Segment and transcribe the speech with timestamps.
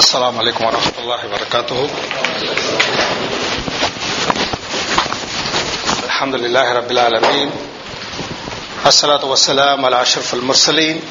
[0.00, 1.89] السلام عليكم ورحمة الله وبركاته
[6.03, 7.49] الحمد لله رب العالمين
[8.85, 11.01] الصلاة والسلام على أشرف المرسلين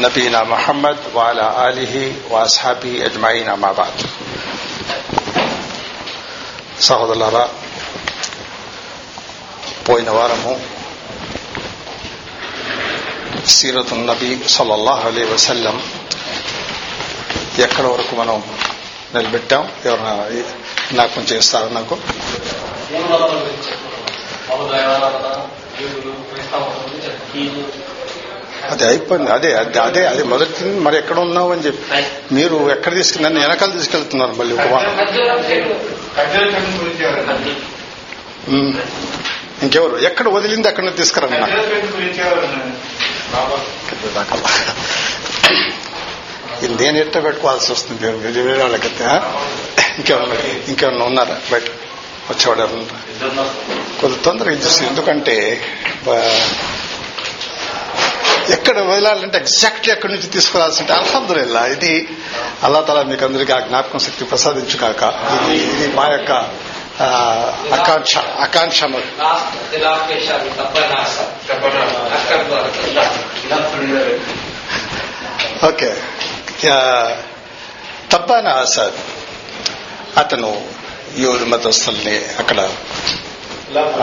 [0.00, 1.94] نبينا محمد وعلى آله
[2.30, 3.96] وأصحابه أجمعين أما بعد
[6.86, 7.44] సహోదరులారా
[9.86, 10.54] పోయిన వారము
[13.56, 15.76] సీరతు నబీ సల్లల్లాహు అలీ వసల్లం
[17.58, 18.42] ఎక్కడ వరకు మనం
[19.14, 19.68] నిలబెట్టాం?
[19.84, 20.12] ఎవరైనా
[20.92, 21.94] నాకు కొంచెం ఇస్తారా నాకు?
[28.70, 29.32] అది అయిపోయింది.
[29.32, 31.84] అదే అదే అదే మొదటి మరి ఎక్కడ ఉన్నావు అని చెప్పి.
[32.34, 34.90] మీరు ఎక్కడ తీసుకు నన్ను వెనకాల తీసుకెళ్తున్నారు మళ్ళీ ఉపమానం
[39.62, 39.96] ఇంకెవరు?
[39.98, 41.46] ఎక్కడ వదిలింది అక్కడ తీసుకురన్నా
[46.62, 48.06] ఇది నేను ఎట్ట పెట్టుకోవాల్సి వస్తుంది?
[48.42, 49.06] వేరే వాళ్ళకైతే
[49.98, 50.36] ఇంకెవరు
[50.68, 51.36] ఇంకెవరన్నా ఉన్నారా?
[51.52, 51.64] బయట
[52.30, 52.66] వచ్చేవాడు
[54.00, 55.36] కొంత తొందరగా ఇచ్చేస్తుంది ఎందుకంటే
[58.50, 61.92] ఎక్కడ వదలాలంటే ఎగ్జాక్ట్లీ ఎక్కడి నుంచి తీసుకురాల్సి ఉంటే అల్హదుల్లా ఇది
[62.62, 65.02] అల్లా తలా మీకు అందరికీ ఆ జ్ఞాపకం శక్తి ప్రసాదించుగాక.
[65.34, 66.32] ఇది ఇది మా యొక్క
[67.76, 68.80] ఆకాంక్ష ఆకాంక్ష
[75.68, 75.90] ఓకే.
[78.12, 78.94] తబ్బానా ఆసాద్
[80.18, 80.66] అతను
[81.16, 82.60] యూదు మతస్థుల్ని అక్కడ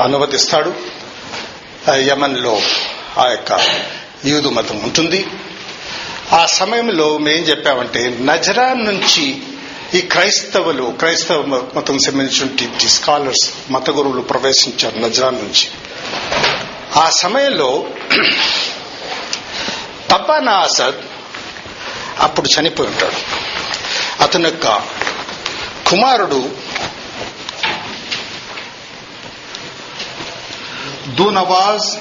[0.01, 0.73] అనుమతిస్తాడు
[1.97, 2.61] యమన్లో
[3.17, 3.67] ఆ యొక్క
[4.25, 5.27] యూదు మతం ఉంటుంది.
[6.33, 9.43] ఆ సమయంలో మేం చెప్పామంటే నజరాన్ నుంచి
[9.93, 11.41] ఈ క్రైస్తవులు క్రైస్తవ
[11.75, 15.67] మతం సంబంధించినటువంటి స్కాలర్స్ మత గురువులు ప్రవేశించారు నజరాన్ నుంచి.
[16.99, 17.85] ఆ సమయంలో
[20.09, 21.18] తబ్బానా ఆసద్
[22.19, 23.15] అప్పుడు చనిపోయి ఉంటాడు
[24.23, 24.67] అతని యొక్క
[25.89, 26.55] కుమారుడు
[31.15, 31.97] దు నవాజ్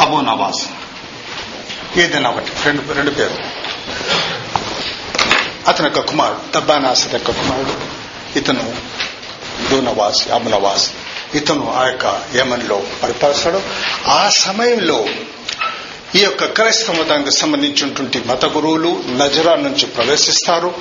[0.00, 0.66] అబూ నవాజ్.
[1.98, 2.52] ఏదైనా ఒకటి.
[2.64, 3.38] రెండు రెండు పేరు
[5.68, 7.80] అతని యొక్క కుమారుడు తబ్బానా యొక్క కుమారుడు
[8.38, 8.76] ఇతను
[9.68, 10.90] దు నవాజ్ అబు నవాజ్.
[11.36, 13.62] ఇతను ఆ యొక్క యమన్లో పరిపాలిస్తాడు.
[14.08, 15.06] ఆ సమయంలో
[16.14, 20.74] ఈ యొక్క క్రైస్తవ మతానికి సంబంధించినటువంటి మత గురువులు నజరాన్ నుంచి ప్రవేశిస్తారు.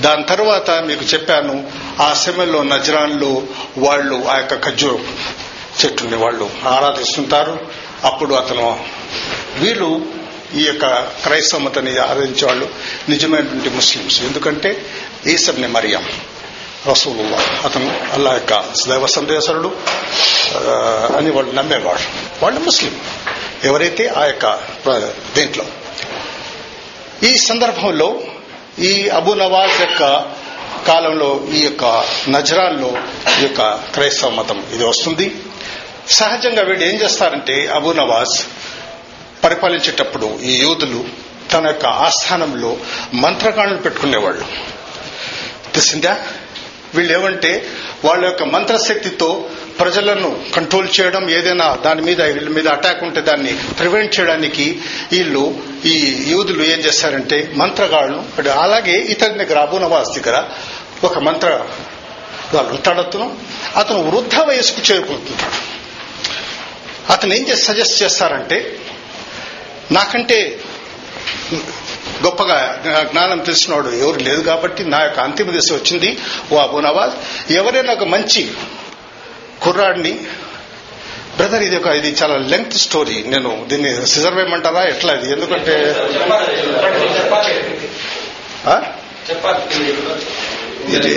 [0.00, 3.42] దాని తర్వాత మీకు చెప్పాను ఆ సమయంలో నజరాన్లో
[3.78, 5.00] వాళ్ళు ఆ యొక్క ఖజ్జూర్
[5.84, 7.66] చెట్టుని వాళ్ళు ఆరాధిస్తుంటారు.
[8.04, 8.84] అప్పుడు అతను
[9.58, 10.06] వీళ్ళు
[10.54, 10.86] ఈ యొక్క
[11.24, 12.68] క్రైస్తవ మతాన్ని ఆరాధించే వాళ్ళు
[13.08, 14.86] నిజమైనటువంటి ముస్లింస్ ఎందుకంటే
[15.26, 16.04] ఈసబ్ని మరియం
[16.88, 18.54] రసూలుల్లా అతను అల్లా యొక్క
[18.88, 19.72] దైవ సందేశరుడు
[21.16, 22.06] అని వాళ్ళు నమ్మేవాడు
[22.44, 23.00] వాళ్ళు ముస్లిం.
[23.64, 24.60] ఎవరైతే ఆ యొక్క
[25.34, 25.64] దీంట్లో.
[27.22, 28.20] ఈ సందర్భంలో
[28.78, 29.98] ఈ అబు నవాజ్ యొక్క
[30.86, 32.88] కాలంలో ఈ యొక్క నజరాన్లో
[33.40, 35.36] ఈ యొక్క క్రైస్తవ మతం ఇది వస్తుంది.
[36.08, 38.46] సహజంగా వీళ్ళు ఏం చేస్తారంటే అబు నవాజ్
[39.44, 41.04] పరిపాలించేటప్పుడు ఈ యూదులు
[41.52, 42.76] తన యొక్క ఆస్థానంలో
[43.14, 44.44] మంత్రగాణులు పెట్టుకునేవాళ్ళు.
[45.74, 46.16] తెలిసిందా?
[46.94, 47.66] వీళ్ళు ఏమంటే
[48.04, 54.14] వాళ్ళ యొక్క మంత్రశక్తితో ప్రజలను కంట్రోల్ చేయడం ఏదైనా దాని మీద వీళ్ళ మీద అటాక్ ఉంటే దాన్ని ప్రివెంట్
[54.18, 54.66] చేయడానికి
[55.12, 55.42] వీళ్ళు
[55.84, 55.94] ఈ
[56.30, 58.22] యూదులు ఏం చేస్తారంటే మంత్రగాళ్ళను
[58.60, 60.38] అలాగే ఇతని దగ్గర అబూ నవాజ్ దగ్గర
[61.04, 61.48] ఒక మంత్ర
[62.54, 63.26] వాళ్ళు ఉంటాడు అతను
[63.76, 65.58] అతను వృద్ధ వయసుకు చేరుకుంటుంటాడు
[67.12, 68.58] అతను ఏం చేసి సజెస్ట్ చేస్తారంటే
[69.90, 70.38] నాకంటే
[72.22, 72.58] గొప్పగా
[73.10, 76.10] జ్ఞానం తెలిసినవాడు ఎవరు లేదు కాబట్టి నా యొక్క అంతిమ దశ వచ్చింది
[76.52, 77.14] ఓ అబు నవాజ్
[77.52, 78.42] ఎవరైనా ఒక మంచి
[79.64, 80.14] కుర్రాడిని.
[81.36, 84.82] బ్రదర్ ఇది ఒక ఇది చాలా లెంగ్త్ స్టోరీ నేను దీన్ని సిజర్ వేయమంటారా?
[84.94, 85.28] ఎట్లా ఇది?
[85.32, 85.74] ఎందుకంటే
[90.96, 91.14] ఇది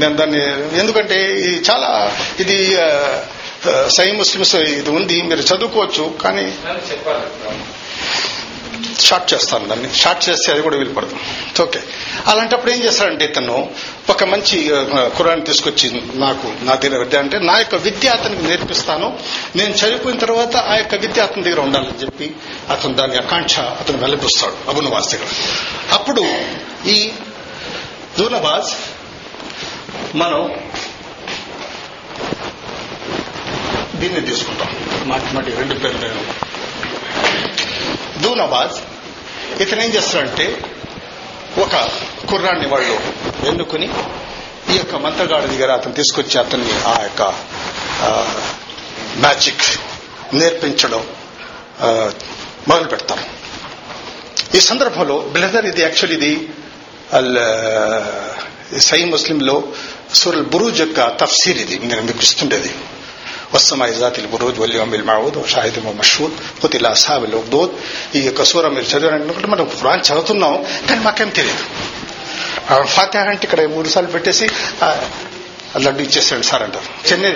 [0.00, 0.42] నేను దాన్ని
[0.80, 1.90] ఎందుకంటే ఇది చాలా
[2.40, 2.58] ఇది
[3.96, 5.16] సై ముస్లిమ్స్ ఇది ఉంది.
[5.30, 6.46] మీరు చదువుకోవచ్చు కానీ
[9.00, 9.94] షార్ట్ చేస్తాను దాన్ని.
[9.94, 11.16] షార్ట్ చేస్తే అది కూడా వీలుపడదు.
[11.62, 11.80] ఓకే
[12.26, 13.70] అలాంటప్పుడు ఏం చేస్తాడంటే ఇతను
[14.10, 14.70] ఒక మంచి
[15.16, 19.18] కురాన్ తీసుకొచ్చి నాకు నా దగ్గర విద్య అంటే నా యొక్క విద్య అతనికి నేర్పిస్తాను.
[19.56, 22.34] నేను చదివిపోయిన తర్వాత ఆ యొక్క విద్య అతని దగ్గర ఉండాలని చెప్పి
[22.70, 25.26] అతను దాని ఆకాంక్ష అతను వెలిపిస్తాడు అబునవాజ్ దగ్గర
[25.92, 26.24] అప్పుడు
[26.88, 27.10] ఈ
[28.18, 28.72] దూనబాజ్
[30.16, 30.54] మనం
[33.94, 34.70] దీన్ని తీసుకుంటాం.
[35.04, 36.53] మాటి మాటి రెండు పేర్లు
[38.22, 38.78] నేను
[39.60, 40.46] ఇతను ఏం చేస్తాడంటే
[41.60, 41.74] ఒక
[42.26, 42.94] కుర్రాన్ని వాళ్ళు
[43.46, 43.88] ఎన్నుకుని
[44.70, 47.22] ఈ యొక్క మంత్రగాడి దగ్గర అతను తీసుకొచ్చి అతన్ని ఆ యొక్క
[49.20, 49.66] మ్యాజిక్
[50.34, 51.02] నేర్పించడం
[51.80, 51.88] ఆ,
[52.68, 53.24] మొదలు పెడతారు
[54.56, 56.32] ఈ సందర్భంలో బ్లెజర్ ఇది యాక్చువల్లీ ఇది
[57.12, 57.30] అల్
[58.80, 59.56] సై ముస్లింలో
[60.14, 61.78] సూరల్ బురూజ్ యొక్క తఫ్సీర్ ఇది.
[61.86, 62.70] నేను మీకు ఇస్తుండేది.
[63.52, 67.72] والسماء ذات బురూజ్ واليوم المعود وشاهد ومشهود قتل హుతిల్ అసాబిల్ ఉగ్దోద్
[68.16, 70.54] ఈ యొక్క సూర మీరు చదివారంటే మనం ఖురాన్ చదువుతున్నాం
[70.88, 71.64] కానీ మాకేం తెలియదు
[72.94, 74.46] ఫాతిహ అంటే ఇక్కడ మూడు సార్లు పెట్టేసి
[75.84, 77.32] లడ్డు ఇచ్చేసాడు సార్ అంటారు చెన్నై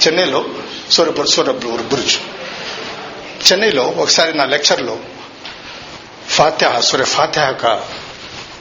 [0.00, 0.40] చెన్నైలో
[0.90, 1.52] సూర్య సూర్య
[1.90, 2.16] బ్రిడ్జ్
[3.46, 4.96] చెన్నైలో ఒకసారి నా లెక్చర్లో
[6.28, 7.46] ఫాతిహ సూర్య ఫాతిహ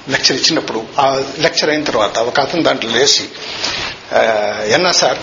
[0.10, 1.08] లెక్చర్ ఇచ్చినప్పుడు ఆ
[1.40, 3.26] లెక్చర్ అయిన తర్వాత ఒక అతను దాంట్లో లేచి
[4.14, 4.22] ఆ,
[4.68, 5.20] ఎన్నా సార్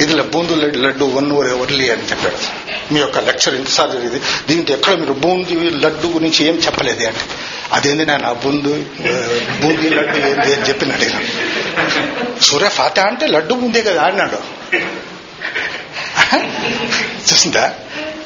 [0.00, 2.36] ఇది బూందు లడ్డు లడ్డు వన్ వర్లీ అని చెప్పాడు.
[2.94, 7.20] మీ యొక్క లెక్చర్ ఇంతసార్లు జరిగింది దీంట్లో ఎక్కడ మీరు బూంది లడ్డు గురించి ఏం చెప్పలేదు అంటే
[7.72, 8.84] అదేంది నేను ఆ బూందు
[9.60, 10.54] బూందీ లడ్డు ఏంది?
[10.54, 11.24] అని చెప్పి అడిగాను
[12.42, 14.38] సూర్య ఫాతిహ అంటే లడ్డు బూందే కదా అన్నాడు.
[17.32, 17.74] చూసిందా?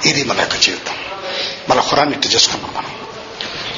[0.06, 0.94] ఇది మన యొక్క జీవితం.
[1.68, 2.90] మన హురాన్ని ఇట్టు చేసుకున్నాం మనం.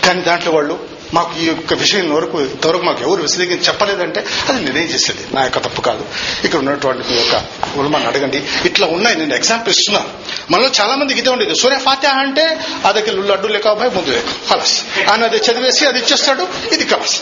[0.04, 4.88] కానీ దాంట్లో వాళ్ళు మాకు ఈ యొక్క విషయం వరకు ఇంతవరకు మాకు ఎవరు విశ్లేషించి చెప్పలేదంటే అది నేనేం
[4.94, 5.24] చేసేది?
[5.34, 6.04] నా యొక్క తప్పు కాదు.
[6.44, 7.34] ఇక్కడ ఉన్నటువంటి మీ యొక్క
[7.78, 8.40] ఉలమాన్ని అడగండి.
[8.68, 10.02] ఇట్లా ఉన్నాయి నేను ఎగ్జాంపుల్ ఇస్తున్నా.
[10.50, 11.54] మనలో చాలా మందికి ఇదే ఉండేది.
[11.54, 12.46] సూర్య ఫాత్యా అంటే
[12.84, 14.76] అదకి లడ్డు లేక అబ్బాయి ముందు లేక కలస్
[15.10, 17.16] ఆయన అది చదివేసి అది ఇచ్చేస్తాడు ఇది కలస్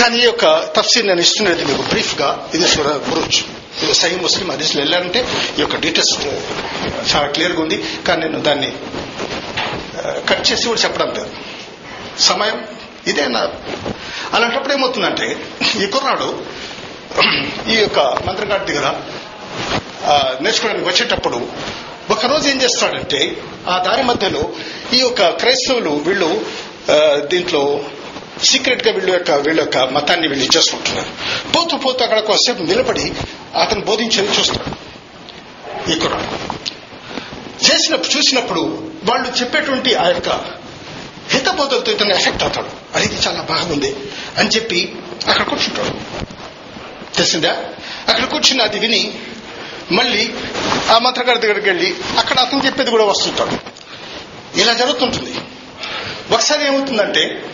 [0.00, 0.46] కానీ ఈ యొక్క
[0.76, 3.40] తఫ్సీర్ నేను ఇస్తున్నది మీకు బ్రీఫ్గా ఇది సూర బురుజ్.
[3.94, 5.20] సై ముస్లిం హదీస్లో వెళ్ళారంటే
[5.58, 6.14] ఈ యొక్క డీటెయిల్స్
[7.10, 7.76] చాలా క్లియర్గా ఉంది.
[8.06, 8.70] కానీ నేను దాన్ని
[10.28, 11.30] కట్ చేసి కూడా చెప్పడం లేదు.
[12.20, 12.58] సమయం
[13.06, 13.42] ఇదే నా
[14.34, 15.26] అలాంటప్పుడు ఏమవుతుందంటే
[15.82, 16.28] ఈ కుర్రాడు
[17.72, 18.88] ఈ యొక్క మంత్రగాడి దగ్గర
[20.42, 21.38] నేర్చుకోవడానికి వచ్చేటప్పుడు
[22.10, 23.20] ఒకరోజు ఏం చేస్తాడంటే
[23.68, 24.42] ఆ దారి మధ్యలో
[24.94, 26.30] ఈ యొక్క క్రైస్తవులు వీళ్ళు
[27.32, 27.62] దీంట్లో
[28.44, 31.10] సీక్రెట్గా వీళ్ళ యొక్క వీళ్ళ యొక్క మతాన్ని వీళ్ళు ఇచ్చేసుకుంటున్నారు
[31.54, 33.04] పోతూ పోతూ అక్కడ కొద్దిసేపు నిలబడి
[33.54, 34.70] అతను బోధించేది చూస్తాడు
[35.92, 36.30] ఈ కుర్రాడు.
[37.66, 38.62] చేసినప్పుడు చూసినప్పుడు
[39.08, 40.30] వాళ్ళు చెప్పేటువంటి ఆ యొక్క
[41.60, 43.96] హితబోధలతో ఇతను ఎఫెక్ట్ అవుతాడు అది ఇది చాలా బాగుంది
[44.38, 44.94] అని చెప్పి
[45.28, 45.90] అక్కడ కూర్చుంటాడు
[47.16, 47.64] తెలిసిందా?
[48.08, 49.14] అక్కడ కూర్చున్న అది విని
[49.92, 50.30] మళ్ళీ
[50.90, 53.50] ఆ మంత్రగారి దగ్గరికి వెళ్ళి అక్కడ అతను చెప్పేది కూడా వస్తుంటాడు.
[54.60, 55.34] ఇలా జరుగుతుంటుంది.
[56.30, 57.44] ఒకసారి ఏమవుతుందంటే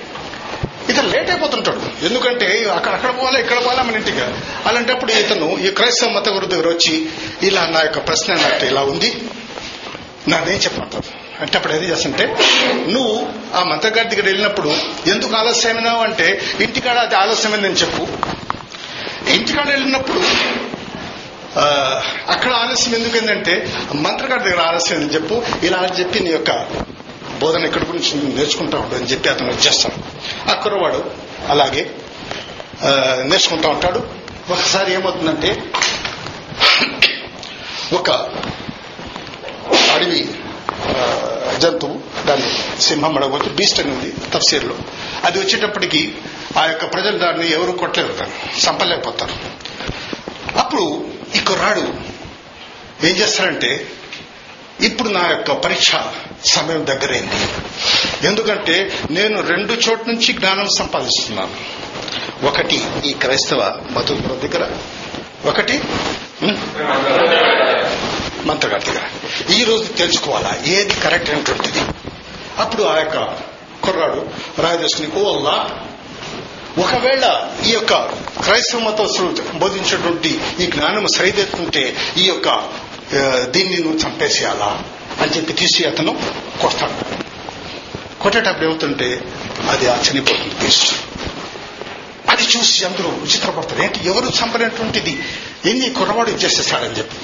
[0.91, 2.05] ఇతను లేట్ అయిపోతుంటాడు.
[2.05, 4.21] ఎందుకంటే అక్కడ అక్కడ పోవాలా ఇక్కడ పోవాలా మన ఇంటికి.
[4.67, 7.09] అలాంటప్పుడు ఇతను ఈ క్రైస్తవ మత గురు దగ్గర వచ్చి
[7.43, 9.17] ఇలా నా యొక్క ప్రశ్న నాకు ఇలా ఉంది.
[10.29, 11.26] నాదేం చెప్పమంటారు?
[11.41, 12.25] అంటే అప్పుడు ఏది చేస్తుంటే
[12.87, 13.15] నువ్వు
[13.55, 14.71] ఆ మంత్రగారి దగ్గర వెళ్ళినప్పుడు
[15.11, 16.27] ఎందుకు ఆలస్యమైనావు అంటే
[16.61, 18.05] ఇంటికాడ అది ఆలస్యమైందని చెప్పు.
[19.31, 20.21] ఇంటికాడ వెళ్ళినప్పుడు
[22.31, 23.55] అక్కడ ఆలస్యం ఎందుకు ఏంటంటే
[23.95, 25.37] మంత్రగారి దగ్గర ఆలస్యం అని చెప్పు.
[25.67, 26.51] ఇలా అని చెప్పి నీ యొక్క
[27.41, 29.99] బోధన ఇక్కడ గురించి నేర్చుకుంటా ఉండు అని చెప్పి అతను వచ్చేస్తాడు.
[30.51, 31.01] ఆ కుర్రవాడు
[31.49, 31.83] అలాగే
[33.25, 34.01] నేర్చుకుంటా ఉంటాడు.
[34.53, 35.51] ఒకసారి ఏమవుతుందంటే
[37.93, 38.11] ఒక
[39.95, 40.21] అడవి
[41.59, 44.75] జంతువు దాన్ని సింహం అడగవచ్చు బీస్ట్ అని ఉంది తఫ్సీర్లో.
[45.25, 46.15] అది వచ్చేటప్పటికి
[46.59, 49.33] ఆ యొక్క ప్రజలు దాన్ని ఎవరు కొట్టలేరు దాన్ని చంపలేకపోతారు.
[50.59, 52.17] అప్పుడు ఈ కుర్రాడు
[53.07, 53.87] ఏం చేస్తారంటే
[54.81, 55.93] ఇప్పుడు నా యొక్క పరీక్ష
[56.45, 57.49] సమయం దగ్గరైంది.
[58.27, 61.87] ఎందుకంటే నేను రెండు చోట్ల నుంచి జ్ఞానం సంపాదిస్తున్నాను.
[62.47, 64.71] ఒకటి ఈ క్రైస్తవ మధుల దగ్గర.
[65.45, 65.81] ఒకటి?
[68.47, 69.01] మంత్రగారి దగ్గర
[69.53, 70.59] ఈ రోజు తెలుసుకోవాలా?
[70.67, 71.81] ఏది కరెక్ట్ అయినటువంటిది?
[72.59, 73.19] అప్పుడు ఆ యొక్క
[73.83, 74.27] కుర్రాడు
[74.61, 75.57] రాయి ఓ అల్లా
[76.79, 77.95] ఒకవేళ ఈ యొక్క
[78.43, 82.49] క్రైస్తవ మతస్థులు బోధించినటువంటి ఈ జ్ఞానం సరిదెత్తుంటే ఈ యొక్క
[83.51, 84.83] దీన్ని నువ్వు చంపేసేయాలా?
[85.21, 86.21] అని చెప్పి తీసి అతను
[86.63, 87.17] కొడతాడు.
[88.21, 89.21] కొట్టేటప్పుడు ఏమవుతుంటే
[89.71, 90.95] అది ఆ చనిపోతుంది పీస్
[92.29, 93.83] అది చూసి అందరూ విచిత్రపడతారు.
[93.83, 94.09] ఏంటి?
[94.09, 95.23] ఎవరు చంపనటువంటిది?
[95.65, 97.17] ఎన్ని కుర్రవాడు ఇచ్చేసేసాడని చెప్పి.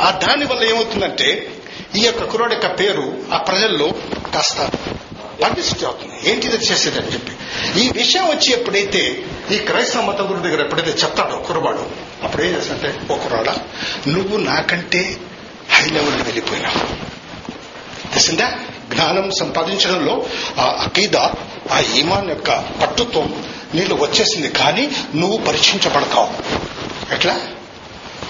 [0.00, 1.54] ఆ దాని వల్ల ఏమవుతుందంటే
[1.96, 3.92] ఈ యొక్క కుర్రాడు యొక్క పేరు ఆ ప్రజల్లో
[4.34, 4.70] కాస్త
[5.42, 6.30] పబ్లిసిటీ అవుతుంది.
[6.30, 7.32] ఏంటి ఇది చేసేదని చెప్పి.
[7.80, 11.86] ఈ విషయం వచ్చి ఎప్పుడైతే ఈ క్రైస్తవ మత గురు దగ్గర ఎప్పుడైతే చెప్తాడో కుర్రవాడు
[12.22, 13.56] అప్పుడు ఏం చేస్తాడంటే ఓ కుర్రాడా
[14.08, 15.16] నువ్వు నాకంటే
[15.70, 17.14] హై లెవెల్ వెళ్ళిపోయినావు.
[18.08, 18.52] తెలిసిందా?
[18.94, 20.26] జ్ఞానం సంపాదించడంలో
[20.58, 21.16] ఆ అకీద
[21.70, 22.50] ఆ ఈమాన్ యొక్క
[22.82, 24.48] పట్టుత్వం నీళ్ళు వచ్చేసింది.
[24.48, 26.28] కానీ నువ్వు పరీక్షించబడతావు.
[27.14, 27.40] ఎట్లా?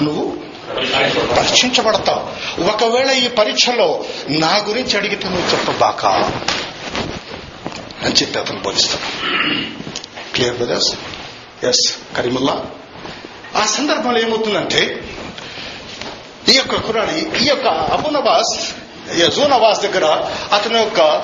[0.02, 0.42] నువ్వు
[1.36, 6.06] పరీక్షించబడతావు ఒకవేళ ఈ పరీక్షలో నా గురించి అడిగితే నువ్వు చెప్పబాక
[8.04, 9.02] అని చెప్పి అతను బోధిస్తాడు.
[10.34, 10.94] క్లియర్ బ్రదర్స్
[11.64, 12.64] ఎస్ కరీముల్లా
[13.56, 15.04] ఆ సందర్భంలో ఏమవుతుందంటే
[16.48, 18.74] ఈ యొక్క కురాడి ఈ యొక్క అబునవాస్
[19.38, 20.04] నవాజ్ దగ్గర
[20.52, 21.22] అతని యొక్క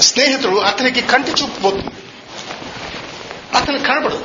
[0.00, 1.90] స్నేహితుడు అతనికి కంటి చూపు పోతుంది.
[3.54, 4.24] అతను కనబడు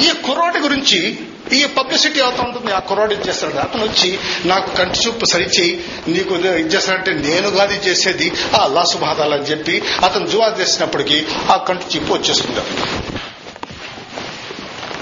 [0.00, 1.18] ఈ కుర్రాడి గురించి
[1.52, 2.72] ఈ పబ్లిసిటీ అవుతా ఉంటుంది.
[2.72, 5.84] ఆ కుర్రాడు ఇచ్చేస్తాడు అతను వచ్చి నాకు కంటి చూపు సరిచేయి.
[6.08, 8.32] నీకు ఇది చేస్తాడంటే నేను కాదు చేసేది.
[8.56, 12.60] ఆ అల్లా సుబాదాలు అని చెప్పి అతను జువా చేసినప్పటికీ ఆ కంటి చూపు వచ్చేస్తుంది.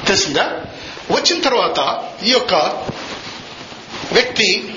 [0.07, 0.61] తెలిసిందా?
[1.11, 2.55] వచ్చిన తర్వాత ఈ యొక్క
[4.12, 4.75] వ్యక్తి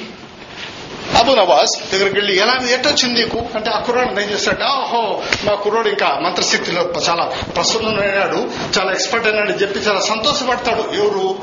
[1.17, 3.45] అబు నవాజ్ దగ్గరికి వెళ్ళి ఎలా ఎట్టొచ్చింది నీకు?
[3.55, 9.51] అంటే ఆ కుర్రాడు ఏం చేస్తాడు ఓహో మా కుర్రాడు ఇంకా మంత్రశక్తిలో చాలా ప్రస్తుతమైనాడు చాలా ఎక్స్పర్ట్ అయినాడు
[9.51, 10.81] చెప్పి చాలా సంతోషపడతాడు.
[10.81, 11.39] ఎవరు?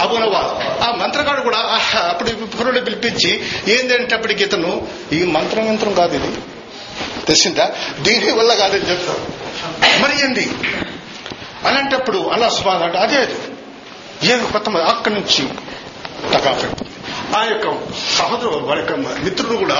[0.00, 0.82] Abu Nawaz.
[0.82, 4.88] ఆ మంత్రగాడు కూడా ఆహా, అప్పుడు ఈ కుర్రాడు పిలిపించి ఏంటంటప్పటికి ఇతను?
[5.12, 6.36] ఈ మంత్రం మంత్రం కాదు ఇది.
[7.26, 7.70] తెలిసిందా?
[8.00, 9.46] దీని వల్ల కాదని చెప్తాడు
[10.02, 10.50] మరి ఏంది?
[11.64, 13.34] అలాంటప్పుడు అలా సుబాద్ అంటే అదే అది.
[14.32, 15.48] ఏది కొత్త అక్కడి నుంచి
[16.34, 16.85] టకాఫెట్
[17.34, 17.66] ఆ యొక్క
[18.18, 18.92] సహోదరు వారి యొక్క
[19.24, 19.78] మిత్రుడు కూడా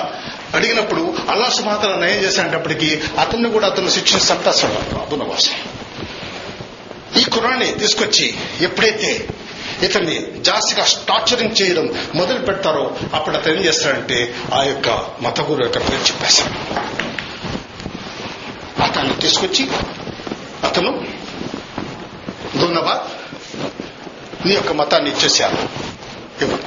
[0.55, 2.89] అడిగినప్పుడు అల్లా సుమాతల నయం చేశాడంటప్పటికీ
[3.19, 5.57] అతన్ని కూడా అతను శిక్షణ చంపేస్తాడు అబునవాసం
[7.17, 8.27] ఈ కురాన్ని తీసుకొచ్చి
[8.61, 9.11] ఎప్పుడైతే
[9.83, 12.85] ఇతన్ని జాస్తిగా టార్చరింగ్ చేయడం మొదలు పెడతారో
[13.15, 14.19] అప్పుడు అతను ఏం చేస్తాడంటే
[14.55, 14.89] ఆ యొక్క
[15.23, 16.55] మత గురు యొక్క పేరు చెప్పేస్తాడు.
[18.83, 19.65] అతన్ని తీసుకొచ్చి
[20.65, 20.91] అతను
[22.57, 23.05] దున్నబాద్
[24.47, 25.59] నీ యొక్క మతాన్ని ఇచ్చేసారు
[26.43, 26.63] ఇవ్వను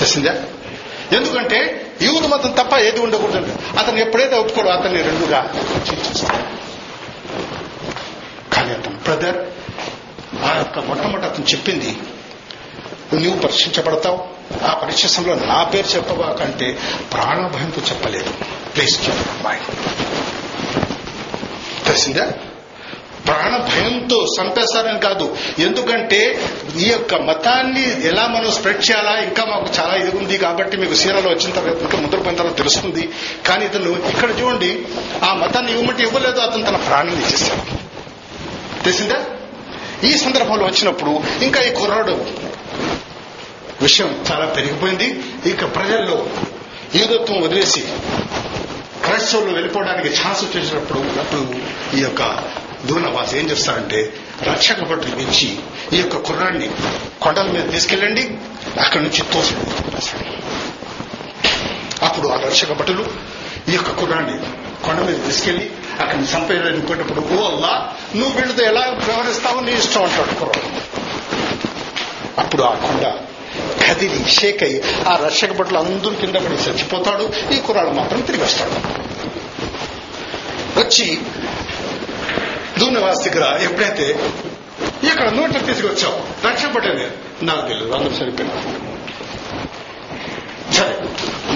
[0.00, 0.34] తెలిసిందా
[1.12, 5.52] ఎందుకంటే యూదు మతం తప్ప ఏది ఉండకూడదు అతను ఎప్పుడైతే ఒప్పుకోడో అతన్ని రెండుగా
[5.90, 6.44] చీల్చేస్తాడు
[8.54, 9.36] కానీ అతను బ్రదర్
[10.44, 11.98] ఆ యొక్క మొట్టమొదటి అతను చెప్పింది
[13.14, 14.18] నువ్వు పరీక్షించబడతావు.
[14.64, 16.78] ఆ పరీక్షలో నా పేరు చెప్పవా కంటే
[17.12, 18.30] ప్రాణభయంతో చెప్పలేదు.
[18.76, 19.58] ప్లీజ్ చెప్పబాయ్
[21.86, 22.32] తెలిసిందా
[23.26, 25.26] ప్రాణ భయంతో చంపేస్తారని కాదు.
[25.58, 26.20] ఎందుకంటే
[26.82, 31.28] ఈ యొక్క మతాన్ని ఎలా మనం స్ప్రెడ్ చేయాలా ఇంకా మాకు చాలా ఇది ఉంది కాబట్టి మీకు సీరాలో
[31.30, 33.04] వచ్చిన తర్వాత ఇంకా ముద్ర పోయిన తర్వాత తెలుస్తుంది.
[33.48, 34.70] కానీ ఇతను ఇక్కడ చూడండి
[35.28, 37.64] ఆ మతాన్ని ఇవ్వమంటే ఇవ్వలేదు అతను తన ప్రాణాన్ని ఇచ్చేస్తాడు
[38.84, 39.18] తెలిసిందా?
[40.08, 41.12] ఈ సందర్భంలో వచ్చినప్పుడు
[41.46, 42.14] ఇంకా ఈ కుర్రాడు
[43.82, 45.08] విషయం చాలా పెరిగిపోయింది.
[45.50, 46.16] ఇక ప్రజల్లో
[46.98, 47.82] యూదత్వం వదిలేసి
[49.04, 51.42] క్రైస్తవులు వెళ్ళిపోవడానికి ఛాన్స్ వచ్చేసినప్పుడు అప్పుడు
[51.96, 52.22] ఈ యొక్క
[52.86, 55.58] దూనవాసి ఏం చేస్తారంటే రక్షక భటులు ఇచ్చి
[55.92, 56.70] ఈ యొక్క కుర్రాన్ని
[57.22, 58.30] కొండల మీద తీసుకెళ్ళండి
[58.80, 59.54] అక్కడి నుంచి తోసి
[62.02, 63.06] అప్పుడు ఆ రక్షక భటులు
[63.68, 64.38] ఈ యొక్క కుర్రాన్ని
[64.84, 65.70] కొండ మీద తీసుకెళ్ళి
[66.00, 70.70] అక్కడిని చంపేటప్పుడు ఓ అల్లా నువ్వు వీళ్ళతో ఎలా వ్యవహరిస్తావో నీ ఇష్టం అంటాడు కుర్రాడు.
[72.38, 73.18] అప్పుడు ఆ కొండ
[73.88, 78.70] కదిలి షేక్ అయ్యి ఆ రక్షక భటులు అందరూ కింద పడి చచ్చిపోతాడు ఈ కుర్రాడు మాత్రం తిరిగి వస్తాడు.
[80.80, 81.18] వచ్చి
[82.80, 84.06] దూనవాస్ దగ్గర ఎప్పుడైతే
[85.10, 87.06] ఇక్కడ నోట్లు తీసుకొచ్చావు రక్షపడ్డాను
[87.42, 88.56] నాకు తెలియదు అందరూ సరిపోయింది.
[90.76, 90.94] సరే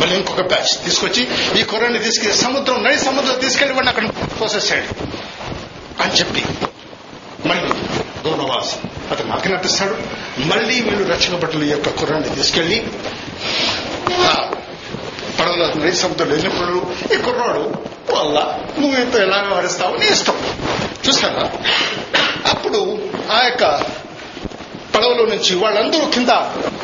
[0.01, 1.23] మళ్ళీ ఇంకొక బ్యాచ్ తీసుకొచ్చి
[1.61, 4.07] ఈ కుర్రాన్ని తీసుకెళ్ళి సముద్రం నడి సముద్రం తీసుకెళ్ళి వాడిని అక్కడ
[4.41, 4.89] పోసేసాడు
[6.03, 6.43] అని చెప్పి
[7.49, 7.69] మళ్ళీ
[8.25, 8.73] దూనవాస్
[9.13, 9.97] అతను ఆజ్ఞాపిస్తాడు
[10.51, 12.79] మళ్ళీ వీళ్ళు రక్షక భటులు యొక్క కుర్రాన్ని తీసుకెళ్ళి
[15.39, 16.75] పడవలో నది సముద్రంలో వెళ్ళినప్పుడు
[17.15, 17.63] ఈ కుర్రాడు
[18.13, 19.97] వల్ల నువ్వు ఇంత ఎలా వ్యవహరిస్తావు?
[19.97, 20.35] నీ ఇష్టం.
[21.09, 21.51] చూసారా
[22.51, 22.99] అప్పుడు
[23.31, 23.83] ఆ యొక్క
[24.95, 26.29] పడవలో నుంచి వాళ్ళందరూ కింద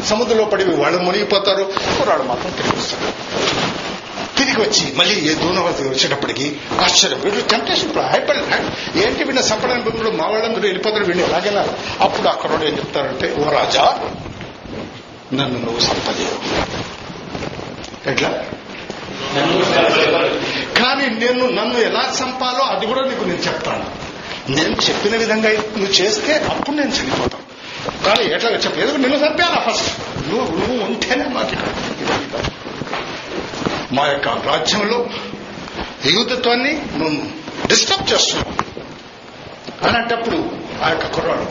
[0.04, 1.72] సముద్రంలో పడి వాళ్ళు మునిగిపోతారు.
[2.08, 3.30] వాడు మాత్రం తిరిగి వస్తాడు.
[4.38, 7.20] తిరిగి వచ్చి మళ్ళీ ఏ దూనవాళ్ళ వచ్చేటప్పటికి ఆశ్చర్యం.
[7.20, 8.38] వీళ్ళు టెంప్టేషన్ హైపర్
[8.96, 11.68] ఏంటి వీళ్ళ సంపడానికి భూమిలో మా వాళ్ళందరూ వెళ్ళిపోతారు వీళ్ళు ఎలాగైనా
[12.00, 14.12] అప్పుడు అక్కడ ఏం చెప్తారంటే ఓ రాజా
[15.32, 16.60] నన్ను నువ్వు సంపదేవు
[18.10, 18.42] ఎట్లా?
[20.78, 23.86] కానీ నేను నన్ను ఎలా చంపాలో అది కూడా నీకు నేను చెప్తాను.
[24.52, 27.46] నేను చెప్పిన విధంగా నువ్వు చేస్తే అప్పుడు నేను చనిపోతాను.
[28.04, 29.90] కానీ ఎట్లా చెప్పు ఎందుకు నిన్ను చంపాలా ఫస్ట్
[30.28, 31.68] నువ్వు నువ్వు ఉంటేనే మాకు ఇక్కడ
[33.92, 35.06] మా యొక్క రాజ్యంలో
[36.06, 37.22] యూతత్వాన్ని నువ్వు
[37.68, 38.52] డిస్టర్బ్ చేస్తున్నావు.
[39.86, 40.38] అలాంటప్పుడు
[40.84, 41.46] ఆ యొక్క కుర్రాడు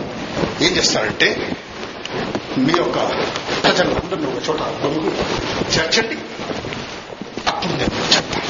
[0.64, 1.58] ఏం చేస్తాడంటే
[2.58, 3.00] మీ యొక్క
[3.64, 5.12] ప్రజలందరినీ ఒక చోట బొంగు
[5.78, 6.18] చేర్చండి.
[7.80, 8.50] నేను చెప్తాను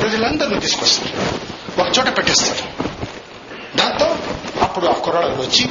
[0.00, 1.16] ప్రజలందరినీ తీసుకొస్తారు.
[1.80, 2.64] ఒక చోట పెట్టేస్తారు.
[3.76, 4.06] దాంతో
[4.62, 5.64] అప్పుడు ఆ కుర్రాళ్ళు వచ్చి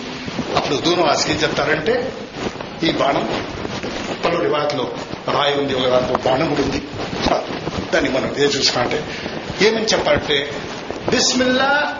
[0.55, 2.13] అప్పుడు దూనవాసికి ఏం చెప్తారంటే
[2.83, 3.45] ఈ బాణం
[4.25, 4.91] పలు రివాతిలో
[5.31, 6.81] రాయి ఉంది ఒక దాంతో బాణం కూడా ఉంది.
[7.93, 9.03] దాన్ని మనం ఏ చూసుకుంటే
[9.61, 10.37] ఏమని చెప్పాలంటే
[11.09, 11.97] బిస్మిల్లా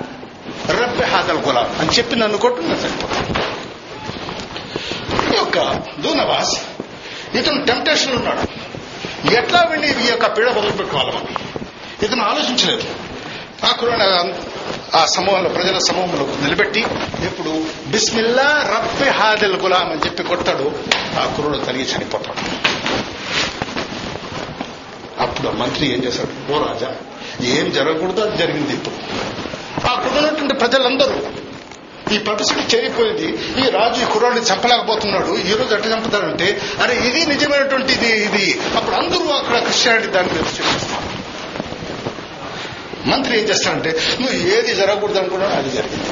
[0.70, 3.30] రబ్బె హాదల్ గులాం అని చెప్పి నన్ను కొట్టు సరిపోతాను
[5.34, 5.58] ఈ యొక్క
[6.00, 6.56] దూనవాస్
[7.36, 8.61] ఇతను టెంప్టేషన్ ఉన్నాడు.
[9.30, 11.28] ఎట్లా వెళ్ళి ఈ యొక్క పీడ వదిలిపెట్టుకోవాలి మనం
[12.04, 12.84] ఇతను ఆలోచించలేదు.
[13.66, 14.34] ఆ కురాన్
[14.96, 16.80] ఆ సమూహంలో ప్రజల సమూహంలో నిలబెట్టి
[17.26, 20.72] ఇప్పుడు బిస్మిల్లా రబ్బి హాదిల్ గులాం అని చెప్పి కొట్టాడు
[21.20, 22.42] ఆ కురుడు తరిగి చనిపోతాడు.
[25.22, 26.54] అప్పుడు ఆ మంత్రి ఏం చేశాడు?
[26.54, 26.96] ఓ రాజా
[27.42, 28.96] ఏం జరగకూడదు అది జరిగింది ఇప్పుడు.
[29.88, 31.41] ఆ కురున్నటువంటి ప్రజలందరూ
[32.14, 33.28] ఈ పబ్లిసిటీ చేరిపోయింది.
[33.62, 35.32] ఈ రాజు ఈ కుర్రాడిని చంపలేకపోతున్నాడు.
[35.50, 38.60] ఈ రోజు ఎట్లా చంపుతారంటే అరే ఇది నిజమైనటువంటి ఇది ఇది.
[38.76, 41.22] అప్పుడు అందరూ అక్కడ క్రిస్టియానిటీ దాన్ని మీద చూపిస్తారు
[43.10, 46.10] మంత్రి ఏం చేస్తాడంటే నువ్వు ఏది జరగకూడదు అనుకున్నావు అది జరిగింది.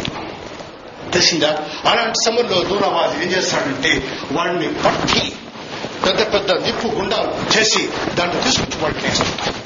[1.11, 1.57] తెలిసిందా?
[1.85, 3.91] అలాంటి సమయంలో దూరవాది ఏం చేస్తాడంటే
[4.31, 5.31] వాడిని పట్టి
[6.05, 9.59] పెద్ద పెద్ద నిప్పు గుండాలు చేసి దాన్ని తీసుకొచ్చి వాడిని వేస్తుంటాడు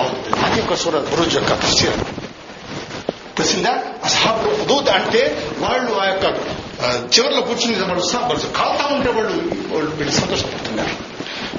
[0.00, 2.17] అవుతుంది అది ఒక సూర్య గురుజు యొక్క క్రిస్టియానిటీ
[3.38, 3.72] తెలిసిందా
[4.04, 5.22] అసహాబు హుదూద్ అంటే
[5.58, 6.24] వాళ్ళు ఆ యొక్క
[7.18, 9.32] చివరిలో కూర్చుని వాళ్ళు వాళ్ళు కాల్తా ఉంటే వాళ్ళు
[9.74, 10.94] వాళ్ళు వీళ్ళు సంతోషపడుతున్నారు.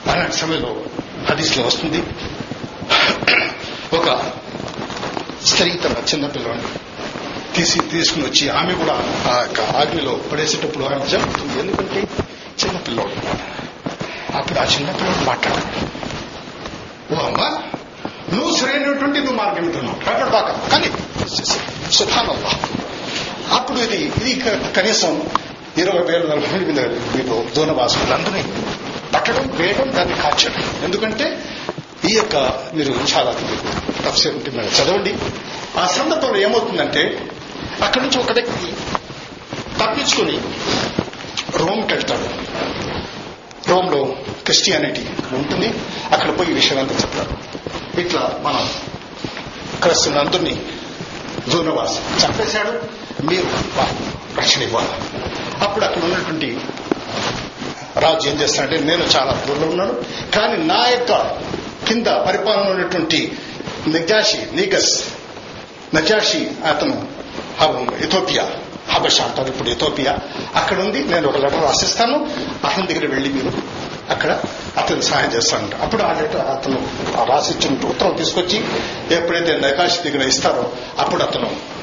[0.10, 0.72] అలాంటి సమయంలో
[1.30, 2.02] హదీస్లో వస్తుంది.
[3.96, 4.08] ఒక
[5.46, 6.28] స్త్రీ తన చిన్న
[7.56, 8.96] తీసి తీసుకుని వచ్చి ఆమె కూడా
[9.32, 11.60] ఆ యొక్క ఆగ్నిలో పడేసేటప్పుడు ఆమె జరుగుతుంది.
[11.60, 12.00] ఎందుకంటే
[12.64, 13.16] చిన్నపిల్లోడు
[14.38, 15.80] అప్పుడు ఆ చిన్న పిల్లడు మాట్లాడాడు.
[17.14, 17.44] ఓ అమ్మ
[18.34, 20.88] నువ్వు సరైనటువంటి నువ్వు మార్గం వింటున్నావు అక్కడ దాకా కానీ
[21.92, 22.52] సుఖానల్లా
[23.56, 24.42] అప్పుడు ఇది ఇది
[24.76, 25.30] కనీసం
[25.78, 28.44] ఇరవై వేల నలభై మంది మీద వీళ్ళు దూనవాసులందరినీ
[29.14, 30.84] పట్టడం వేయడం దాన్ని కాల్చడం.
[30.84, 31.46] ఎందుకంటే
[32.10, 32.36] ఈ యొక్క
[32.74, 33.32] మీరు చాలా
[34.06, 35.16] తఫసీర్ ఉంటే మీరు చదవండి.
[35.80, 37.30] ఆ సందర్భంలో ఏమవుతుందంటే
[37.84, 38.74] అక్కడి నుంచి ఒక వ్యక్తి
[39.80, 40.42] తప్పించుకుని
[41.56, 42.28] రోమ్కి వెళ్తాడు
[43.70, 44.16] రోమ్లో
[44.46, 45.02] క్రిస్టియానిటీ
[45.34, 45.68] ఉంటుంది.
[46.12, 47.38] అక్కడ పోయి విషయాలంతా చెప్తారు.
[48.00, 48.70] ఇట్లా మనం
[49.82, 50.62] క్రైస్తవులందరినీ
[51.50, 52.74] దూనవాస్ చంపేశాడు.
[53.26, 53.48] మీరు
[54.40, 54.90] రక్షణ ఇవ్వాలి.
[55.64, 56.58] అప్పుడు అక్కడ ఉన్నటువంటి
[57.98, 59.94] రాజు ఏం చేస్తాడంటే నేను చాలా దూరంలో ఉన్నాను
[60.36, 61.12] కానీ నా యొక్క
[61.88, 63.38] కింద పరిపాలన ఉన్నటువంటి
[63.88, 65.04] నజాషి నీగస్
[65.96, 67.08] నజాషి అతను
[68.04, 68.52] ఇథోపియా
[68.90, 70.18] హబష అంటారు ఇప్పుడు ఇథోపియా
[70.56, 72.30] అక్కడ ఉంది నేను ఒక లెటర్ రాసిస్తాను.
[72.66, 73.52] అతని దగ్గర వెళ్ళి మీరు
[74.10, 74.42] అక్కడ
[74.78, 76.90] అతను సహాయం చేస్తానంట అప్పుడు ఆ లెటర్ అతను
[77.26, 78.64] రాసిచ్చిన ఉత్తరం తీసుకొచ్చి
[79.16, 81.80] ఎప్పుడైతే నకాష్ దగ్గర ఇస్తారో అప్పుడు అతను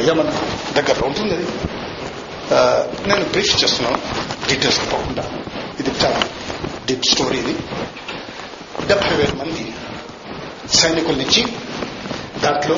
[0.00, 0.32] ఏమన్నా
[0.72, 1.34] దగ్గరలో దగ్గర ఉంటుంది.
[1.34, 1.46] అది.
[3.08, 3.98] నేను బ్రీఫ్ చేస్తున్నాను
[4.48, 5.24] డీటెయిల్స్ పోకుండా.
[5.80, 6.22] ఇది చాలా
[6.86, 7.58] డీప్ స్టోరీ ఇది.
[8.86, 9.74] డెబ్బై వేల మంది
[10.74, 11.46] సైనికుల్నిచ్చి
[12.40, 12.76] దాంట్లో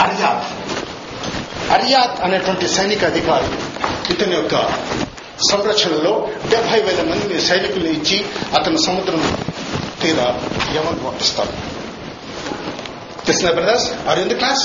[0.00, 0.62] అర్యాత్
[1.72, 3.48] అర్యాత్ అనేటువంటి సైనిక అధికారి
[4.10, 4.54] ఇతని యొక్క
[5.48, 6.12] సంరక్షణలో
[6.50, 8.18] డెబ్బై వేల మంది సైనికుల్ని ఇచ్చి
[8.56, 9.22] అతను సముద్రం
[10.02, 10.20] తీర
[10.76, 11.54] యమన్ పంపిస్తారు
[13.26, 13.86] తెలిసిన brothers?
[14.08, 14.64] Are in the class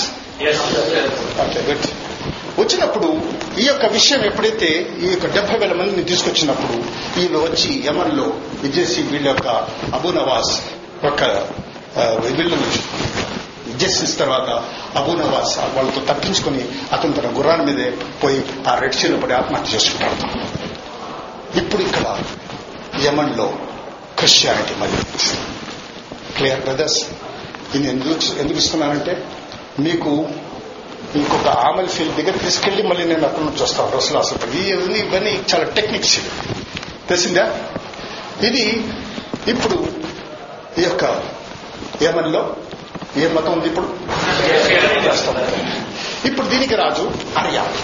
[1.43, 1.87] okay good
[2.57, 3.07] వచ్చినప్పుడు
[3.57, 6.75] ఈ యొక్క విషయం ఎప్పుడైతే ఈ యొక్క డెబ్బై వేల మందిని తీసుకొచ్చినప్పుడు
[7.15, 8.25] వీళ్ళు వచ్చి యమన్లో
[8.63, 9.47] విజేసి వీళ్ళ యొక్క
[9.93, 10.53] అబూ నవాజ్
[11.03, 11.21] ఒక
[11.95, 12.57] ఆ, వీళ్ళని
[13.77, 14.49] జస్టిస్ తర్వాత
[14.97, 17.89] అబూ నవాజ్ వాళ్ళతో తప్పించుకొని అతను తన గుర్రాల మీదే
[18.23, 20.23] పోయి ఆ రెడ్ సీలో పడి ఆత్మహత్య చేసుకుంటాడు.
[21.57, 22.17] ఇప్పుడు ఇక్కడ
[23.05, 23.53] యమన్లో
[24.17, 24.91] క్రిస్టియానిటీ మరి
[26.37, 27.05] క్లియర్ బ్రదర్స్?
[27.75, 29.27] ఇది ఎందుకు ఎందుకు ఇస్తున్నానంటే
[29.79, 30.29] మీకు
[31.15, 33.97] ఇంకొక ఆమల్ ఫీల్డ్ దగ్గర తీసుకెళ్ళి మళ్ళీ నేను అక్కడ నుంచి వస్తాను.
[33.97, 36.29] రసలు అసలు ఇవన్నీ ఇవన్నీ చాలా టెక్నిక్స్ ఇవి.
[37.07, 37.45] తెలిసిందా?
[38.41, 38.93] ఇది
[39.47, 39.87] ఇప్పుడు
[40.77, 41.23] ఈ యొక్క
[42.03, 42.55] యమన్లో
[43.15, 43.87] ఏ మతం ఉంది ఇప్పుడు?
[46.27, 47.77] ఇప్పుడు దీనికి రాజు అర్యాత్.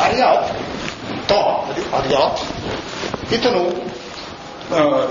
[0.00, 2.40] అర్యాత్తో అది అర్యాత్.
[3.34, 3.94] ఇతను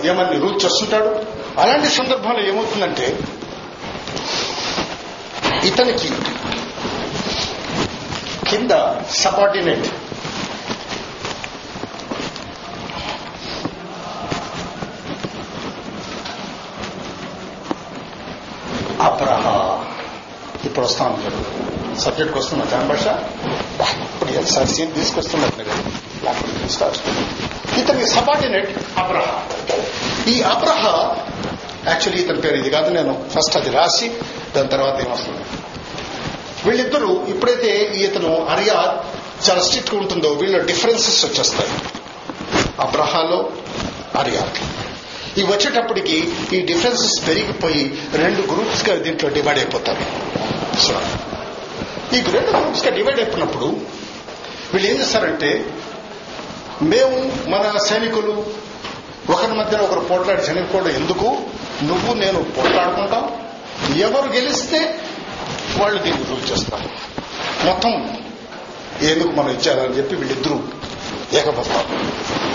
[0.06, 1.26] ఏమని రూల్ చేస్తుంటాడు?
[1.60, 3.20] అలాంటి సందర్భంలో ఏమవుతుందంటే
[5.64, 6.08] ఇతనికి
[8.50, 8.72] కింద
[9.12, 9.86] సబార్డినేట్
[19.04, 19.46] అప్రహ
[20.66, 21.40] ఇప్పుడు వస్తాను మీరు
[22.00, 23.06] సబ్జెక్ట్కి వస్తున్నా జాన్ భాష?
[24.14, 25.74] ఇప్పుడు ఒకసారి సీన్ తీసుకొస్తున్నారు మీరు
[26.26, 29.28] లేకపోతే ఇతని సబార్డినేట్ అబ్రహ.
[30.28, 30.84] ఈ అబ్రహ
[31.88, 34.08] యాక్చువల్లీ ఇతని పేరు ఇది కాదు నేను ఫస్ట్ అది రాసి
[34.56, 35.44] దాని తర్వాత ఏమొస్తుంది?
[36.66, 37.72] వీళ్ళిద్దరూ ఇప్పుడైతే
[38.08, 38.96] ఇతను అరియాద్
[39.50, 41.70] చాలా స్ట్రిక్ట్ ఉంటుందో వీళ్ళ డిఫరెన్సెస్ వచ్చేస్తాయి.
[42.80, 43.50] అబ్రహాలో
[44.20, 44.58] అరియాద్
[45.38, 50.04] ఇవి వచ్చేటప్పటికి ఈ డిఫరెన్సెస్ పెరిగిపోయి రెండు గ్రూప్స్గా దీంట్లో డివైడ్ అయిపోతారు.
[50.80, 51.02] సో
[52.18, 53.66] ఈ రెండు గ్రూప్స్గా డివైడ్ అయిపోయినప్పుడు
[54.74, 55.66] వీళ్ళు ఏం చేస్తారంటే
[56.82, 57.18] మేము
[57.50, 58.46] మన సైనికులు
[59.30, 61.38] ఒకరి మధ్యన ఒకరు పోట్లాడి చనిపోవడం ఎందుకు?
[61.84, 63.24] నువ్వు నేను పోట్లాడుకుంటాం.
[63.98, 65.00] ఎవరు గెలిస్తే
[65.78, 66.90] వాళ్ళు దీన్ని రూల్ చేస్తారు.
[67.66, 67.92] మొత్తం
[69.02, 70.60] ఎందుకు మనం ఇచ్చారని చెప్పి వీళ్ళిద్దరూ
[71.34, 71.88] ఏకబడతారు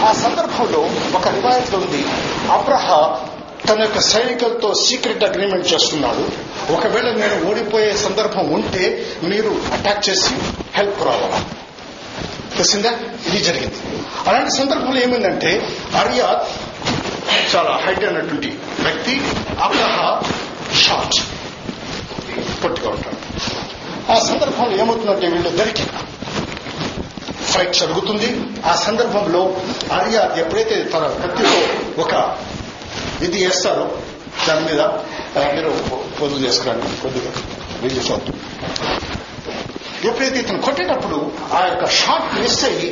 [0.04, 2.04] ఆ సందర్భంలో ఒక రివాయత్ ఉంది.
[2.52, 3.16] అబ్రహ
[3.68, 6.28] తన యొక్క సైనికులతో సీక్రెట్ అగ్రిమెంట్ చేస్తున్నాడు.
[6.72, 10.34] ఒకవేళ నేను ఓడిపోయే సందర్భం ఉంటే మీరు అటాక్ చేసి
[10.74, 11.44] హెల్ప్ రావాలా?
[12.52, 12.90] తెలిసిందా?
[13.26, 13.76] ఇది జరిగింది.
[14.26, 16.44] అలాంటి సందర్భంలో ఏమైందంటే అరియాద్
[17.56, 19.20] చాలా హైట్ అయినటువంటి వ్యక్తి
[19.62, 20.22] అబ్రహ
[20.74, 21.22] షార్ట్
[22.64, 23.18] పొట్టిగా ఉంటాడు.
[24.12, 25.82] ఆ సందర్భంలో ఏమవుతుందంటే వీళ్ళిద్దరికి
[27.52, 28.28] ఫైట్ జరుగుతుంది.
[28.70, 29.42] ఆ సందర్భంలో
[29.92, 31.60] ఆర్య ఎప్పుడైతే తన కత్తితో
[32.02, 32.14] ఒక
[33.24, 33.86] ఇది వేస్తారో
[34.48, 34.80] దాని మీద
[35.54, 35.70] మీరు
[36.18, 36.88] పొదుపు చేసుకురండి.
[37.02, 37.30] కొద్దిగా
[37.82, 38.36] వీళ్ళు చూద్దాం
[40.08, 41.18] ఎప్పుడైతే ఇతను కొట్టేటప్పుడు
[41.52, 42.90] ఆ యొక్క షాట్ మిస్ అయ్యి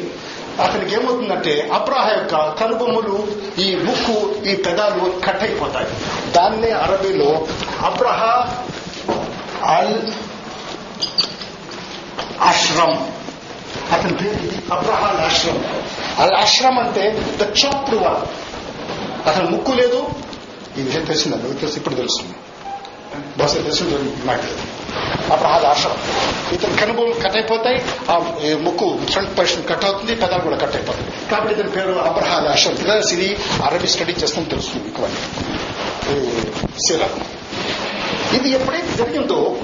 [0.65, 3.17] అతనికి ఏమవుతుందంటే అబ్రాహ యొక్క కనుబొమ్మలు
[3.65, 4.17] ఈ ముక్కు
[4.51, 5.89] ఈ పెదాలు కట్ అయిపోతాయి.
[6.33, 7.31] దాన్నే అరబీలో
[7.89, 8.23] అబ్రహ
[9.75, 9.99] అల్
[12.49, 12.97] ఆశ్రమ్
[13.93, 15.65] అతని పేరు అబ్రహాన్ ఆశ్రమం
[16.35, 18.47] ఆశ్రమ్ అల్ అంటే ద చాప్డ్ వన్
[19.29, 20.09] అతను ముక్కు లేదు.
[20.79, 21.37] ఈ విషయం తెలిసిందా?
[21.37, 22.35] మీకు తెలుసు ఇప్పుడు తెలుస్తుంది.
[23.39, 25.97] బహుశా తెలిసింది నాకు లేదు ఆశ్రమం.
[26.53, 27.83] ఇతని కనుబోలు కట్ అయిపోతాయి.
[28.11, 28.19] ఆ
[28.61, 31.07] ముక్కు ఫ్రంట్ పొజిషన్ కట్ అవుతుంది పెదాలు కూడా కట్ అయిపోతాయి.
[31.31, 32.77] కాబట్టి ఇతని పేరు అబ్రహాన్ ఆశ్రమం.
[32.77, 35.09] బికాస్ ఇది అరబీ స్టడీ చేస్తాం తెలుస్తుంది మీకు
[38.37, 39.57] ఇది ఎప్పుడైతే జరిగిందో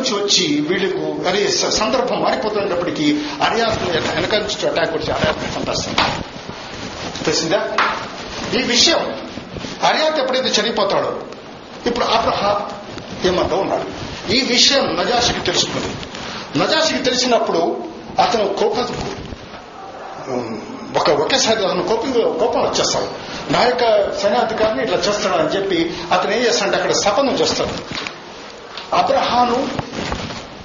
[0.00, 1.42] నుంచి వచ్చి వీళ్ళకు అరే
[1.78, 3.06] సందర్భం మారిపోతున్నప్పటికీ
[3.46, 3.78] అరియాస్
[4.16, 5.94] వెనక నుంచి అటాక్ వచ్చి అరియాస్ చంపేస్తాం
[7.24, 7.60] తెలిసిందా?
[8.58, 9.02] ఈ విషయం
[9.84, 11.10] అర్యాత్ ఎప్పుడైతే చనిపోతాడో
[11.86, 12.42] ఇప్పుడు అబ్రహ
[13.24, 13.86] ఏమంటూ ఉన్నాడు?
[14.32, 15.90] ఈ విషయం నజాషికి తెలుసుకుంది
[16.58, 17.62] నజాషికి తెలిసినప్పుడు
[18.18, 18.86] అతను కోపం
[20.96, 23.08] ఒక ఒకేసారి అతను కోపం కోపం వచ్చేస్తాడు.
[23.52, 23.84] నా యొక్క
[24.22, 25.78] సైనాధికారిని ఇట్లా చేస్తాడు అని చెప్పి
[26.12, 27.74] అతను ఏం చేస్తాడంటే అక్కడ శపథం చేస్తాడు.
[28.96, 29.58] అబ్రహాను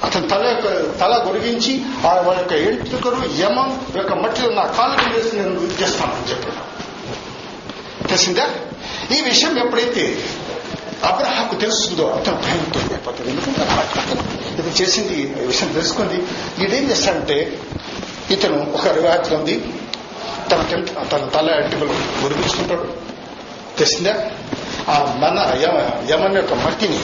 [0.03, 5.36] అతని తల యొక్క తల గొరిగించి ఆ వాళ్ళ యొక్క ఎంట్రుకలు యమం యొక్క మట్టిలో నా కాళ్ళకు వేసి
[5.36, 6.75] నేను ఇది చేస్తానని చెప్పాడు.
[8.08, 8.49] తెలిసిందా?
[9.17, 10.23] ఈ విషయం ఎప్పుడైతే
[11.03, 13.62] అబ్రహాకు తెలుస్తుందో అతను భయంతో అయిపోతాడు ఎందుకంటే
[14.60, 16.23] ఇది చేసింది విషయం తెలుసుకుంది
[16.63, 17.60] ఈడేం చేస్తాడంటే
[18.31, 19.73] ఇతను ఒక రివాయత్ ఉంది.
[20.51, 20.62] తన
[21.12, 22.93] తన తల అడ్డుకలు గురిపించుకుంటాడు
[23.77, 24.31] తెలిసిందా?
[24.89, 25.77] ఆ మన యమ
[26.12, 26.99] యమన్ యొక్క మట్టిని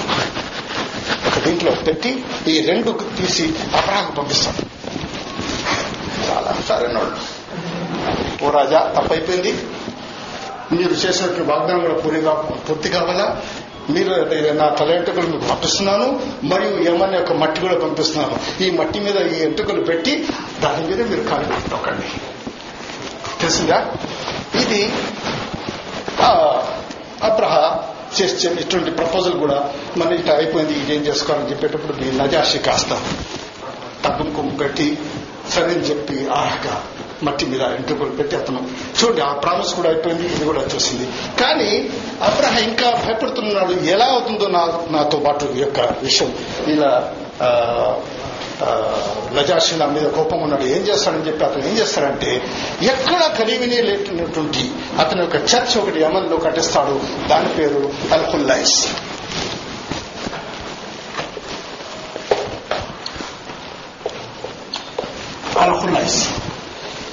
[1.27, 4.67] ఒక దీంట్లో పెట్టి ఈ రెండు తీసి అపరాహం పంపిస్తాడు
[6.29, 7.17] చాలా సరైనోళ్ళు.
[8.45, 9.53] ఓ రాజా తప్పైపోయింది.
[10.71, 12.33] మీరు చేసినట్టు వాగ్దానం కూడా పూర్తిగా
[12.69, 13.41] పూర్తి కావాలా?
[13.89, 14.09] మీరు
[14.53, 18.63] నా తల ఎంటుకలు మీకు పంపిస్తున్నాను మరియు ఏమని యొక్క మట్టి కూడా పంపిస్తున్నాను.
[18.63, 20.27] ఈ మట్టి మీద ఈ ఎంటుకలు పెట్టి
[20.63, 22.07] దాని మీద మీరు కాలు పెట్టకండి
[23.41, 23.91] తెలిసిందా?
[24.55, 24.93] ఇది
[26.21, 26.61] ఆ,
[27.23, 27.53] అబ్రహ
[28.15, 29.58] చేసి ఇటువంటి ప్రపోజల్ కూడా
[29.97, 32.91] మన ఇట్లా అయిపోయింది ఇదేం చేసుకోవాలని చెప్పేటప్పుడు మీ నజాషి కాస్త
[34.04, 34.88] తగ్గుముఖం పెట్టి
[35.50, 36.76] సరే అని చెప్పి ఆహగా
[37.24, 38.60] మట్టి మీద ఎంట్రుకలు పెట్టి అతను
[39.00, 41.06] చూడండి ఆ ప్రామిస్ కూడా అయిపోయింది ఇది కూడా వచ్చేసింది.
[41.39, 41.69] కానీ
[42.21, 46.32] అబ్రహ ఇంకా భయపడుతున్నాడు ఎలా అవుతుందో నా నాతో పాటు యొక్క విషయం.
[46.67, 46.91] ఇలా
[47.41, 47.50] ఆ,
[49.34, 52.43] నజాషి నా మీద కోపం ఉన్నాడు ఏం చేస్తాడని చెప్పి అతను ఏం చేస్తాడంటే
[52.82, 57.28] ఎక్కడ కలివిని లేనటువంటి అతని యొక్క చర్చ్ ఒకటి యమన్లో కట్టిస్తాడు.
[57.28, 58.88] దాని పేరు అల్హుల్లైస్
[65.58, 66.30] అల్హుల్లైస్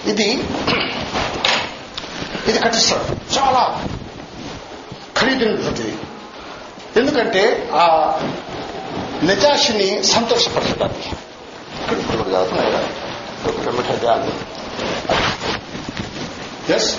[0.07, 0.29] ఇది
[2.49, 3.39] ఇది కట్టిస్తాడు.
[3.39, 3.85] చాలా
[5.17, 5.97] ఖరీదైనటువంటిది.
[6.97, 7.87] ఎందుకంటే ఆ
[9.23, 11.11] నిజాషిని సంతోషపరచడానికి.
[11.90, 14.22] ఇప్పుడు చదువుతున్నాయి కదా
[16.77, 16.90] ఎస్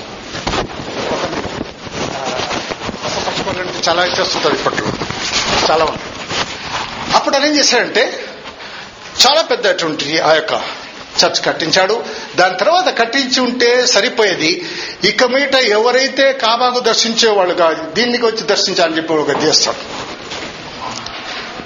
[3.88, 4.92] చాలా ఇచ్చేస్తుంటారు ఇప్పట్లో
[5.70, 6.06] చాలా మంది
[7.16, 8.04] అప్పుడు ఆయన ఏం చేశాడంటే
[9.20, 10.54] చాలా పెద్దటువంటి ఆ యొక్క
[11.20, 11.96] చర్చ్ కట్టించాడు
[12.36, 14.52] దాని తర్వాత కట్టించి ఉంటే సరిపోయేది
[15.04, 19.82] ఇక మీట ఎవరైతే కాబాకు దర్శించేవాళ్ళు కాదు దీనికి వచ్చి దర్శించాలని చెప్పి ఒక చేస్తాడు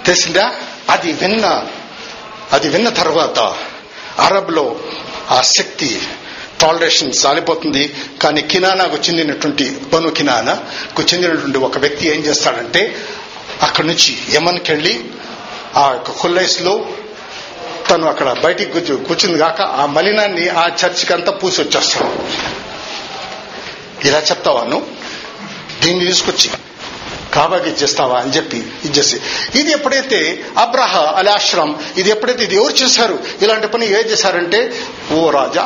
[0.05, 0.45] తెలిసిందా
[0.89, 1.45] అది విన్న
[2.54, 3.39] అది విన్న తర్వాత
[4.20, 4.66] అరబ్లో
[5.32, 5.89] ఆ శక్తి
[6.62, 7.84] టాలరేషన్ సాలిపోతుంది.
[8.22, 12.82] కానీ కినానాకు చెందినటువంటి బను కినానాకు చెందినటువంటి ఒక వ్యక్తి ఏం చేస్తాడంటే
[13.62, 14.94] అక్కడి నుంచి యమన్కి వెళ్ళి
[15.82, 16.74] ఆ యొక్క కుల్లైస్లో
[17.89, 22.12] తను అక్కడ బయటికి కూర్చు కూర్చుంది కాక ఆ మలినాన్ని ఆ చర్చికి అంతా పూసి వచ్చేస్తాడు
[24.08, 24.78] ఇలా చెప్తావాను
[25.82, 26.50] దీన్ని తీసుకొచ్చి
[27.34, 29.17] కాబాకి ఇచ్చేస్తావా అని చెప్పి ఇచ్చేసి
[29.60, 30.19] ఇది ఎప్పుడైతే
[30.58, 33.15] అబ్రహ అలాశ్రం ఇది ఎప్పుడైతే ఇది ఎవరు చేశారు?
[33.41, 34.60] ఇలాంటి పని ఏం చేశారంటే
[35.13, 35.65] ఓ రాజా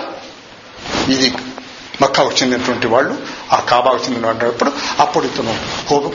[1.10, 1.30] ఇది
[2.02, 3.14] మక్కాకు చెందినటువంటి వాళ్ళు
[3.52, 5.54] ఆ కాబాకు చెందినప్పుడు అప్పుడు ఇతను
[5.90, 6.06] కోప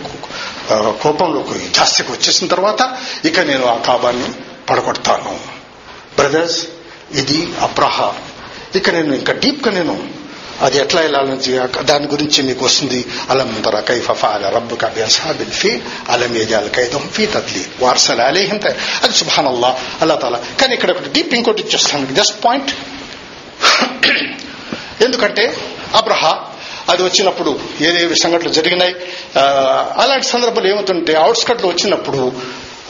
[0.70, 2.82] ఆ, కోపంలోకి జాస్తికి వచ్చేసిన తర్వాత
[3.24, 4.28] ఇక నేను ఆ కాబాన్ని
[4.70, 5.32] పడగొడతాను.
[6.16, 6.60] బ్రదర్స్
[7.14, 7.96] ఇది అబ్రహ.
[8.74, 9.94] ఇక నేను ఇంకా డీప్గా నేను
[10.62, 13.06] అది ఎట్లా వెళ్ళాలని దాని గురించి మీకు వస్తుంది.
[13.30, 17.66] అలం తర కైఫ ఫాల రబ్బుక బిఅస్హాబిల్ ఫీ అలం యజాల్ కైదహum ఫీ తద్లీ.
[17.80, 18.60] వార్సల అలైహిం
[19.02, 20.40] అది సుబ్హానల్లా అల్లా తాలా.
[20.60, 22.70] కానీ ఇక్కడ ఒకటి డీప్ ఇంకోటి ఇచ్చేస్తాను జస్ట్ పాయింట్.
[25.02, 25.56] ఎందుకంటే
[25.94, 26.38] అబ్రహ
[26.88, 28.94] అది వచ్చినప్పుడు ఏదేవి సంఘటనలు జరిగినాయి.
[30.02, 32.32] అలాంటి సందర్భాలు ఏమవుతుంటే అవుట్స్కట్లు వచ్చినప్పుడు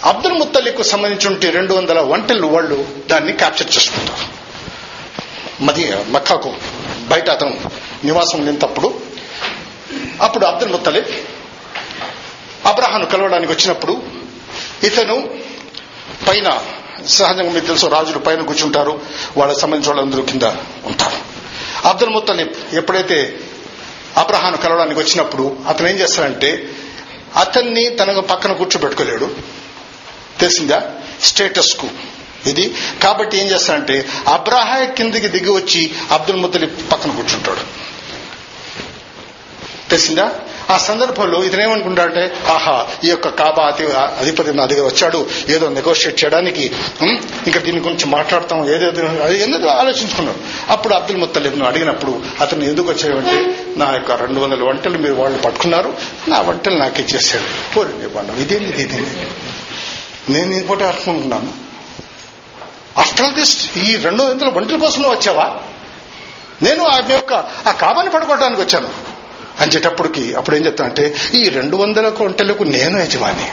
[0.05, 4.43] అబ్దుల్ ముత్తలికు సంబంధించి రెండు వందల వంటలు వాళ్ళు దాన్ని క్యాప్చర్ చేసుకుంటారు.
[5.63, 6.55] మది మక్కాకు.
[7.13, 7.61] బయట అతను
[8.05, 9.01] నివాసం లేనప్పుడు
[10.23, 11.07] అప్పుడు అబ్దుల్ ముత్తలిబ్
[12.67, 14.03] అబ్రహాను కలవడానికి వచ్చినప్పుడు
[14.83, 15.31] ఇతను
[16.29, 16.59] పైన
[17.07, 19.01] సహజంగా మీకు తెలుసు రాజులు పైన కూర్చుంటారు
[19.37, 20.43] వాళ్ళకి సంబంధించిన వాళ్ళందరూ కింద
[20.85, 21.17] ఉంటారు.
[21.89, 23.39] అబ్దుల్ ముత్తలిబ్ ఎప్పుడైతే
[24.17, 26.69] అబ్రహాను కలవడానికి వచ్చినప్పుడు అతను ఏం చేస్తాడంటే
[27.37, 29.37] అతన్ని తన పక్కన కూర్చోబెట్టుకోలేడు.
[30.41, 30.91] తెలిసిందా?
[31.23, 31.89] స్టేటస్కు
[32.47, 37.61] ఇది కాబట్టి ఏం చేస్తాడంటే అబ్రాహా కిందికి దిగి వచ్చి అబ్దుల్ ముత్తలిబ్ పక్కన కూర్చుంటాడు.
[39.91, 40.33] తెలిసిందా?
[40.71, 46.25] ఆ సందర్భంలో ఇతను ఏమనుకుంటాడంటే ఆహా ఈ యొక్క కాబా అతి అధిపతి నా దగ్గర వచ్చాడు ఏదో నెగోషియేట్
[46.25, 46.65] చేయడానికి
[47.47, 49.03] ఇంకా దీని గురించి మాట్లాడతాం ఏదేదో
[49.33, 50.39] ఎందుకు ఆలోచించుకున్నాడు?
[50.69, 53.37] అప్పుడు అబ్దుల్ ముత్తలిబ్ను అడిగినప్పుడు అతను ఎందుకు వచ్చాడంటే
[53.77, 55.95] నా యొక్క రెండు వందల వంటలు మీరు వాళ్ళు పట్టుకున్నారు
[56.29, 59.27] నా వంటలు నాకు ఇచ్చేసాడు పోరండి వాళ్ళు ఇదేంటి ఇదేంటి
[60.33, 61.72] నేను ఇంకోటి అర్థం ఆఫ్టర్
[62.99, 65.59] ఆల్ ఈ రెండు వందల వంటల కోసం వచ్చావా?
[66.63, 67.35] నేను ఆమె యొక్క
[67.69, 68.89] ఆ కాబాని పడుకోవడానికి వచ్చాను.
[69.61, 73.53] అంచేటప్పటికి అప్పుడు ఏం చెప్తా అంటే ఈ రెండు వందల ఒంటెలకు నేను యజమాని.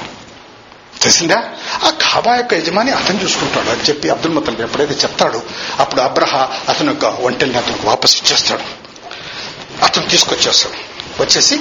[1.01, 1.43] తెలిసిందా?
[1.83, 3.69] ఆ కాబా యొక్క యజమాని అతను చూసుకుంటాడు.
[3.69, 5.41] అని చెప్పి అబ్దుల్ ముత్తలిబ్ ఎప్పుడైతే చెప్తాడో
[5.79, 6.35] అప్పుడు అబ్రహ
[6.69, 8.61] అతను యొక్క ఒంటెల్ని అతనికి వాపస్ ఇచ్చేస్తాడు.
[9.83, 10.99] అతను తీసుకొచ్చేస్తాడు.
[11.21, 11.55] వచ్చేసి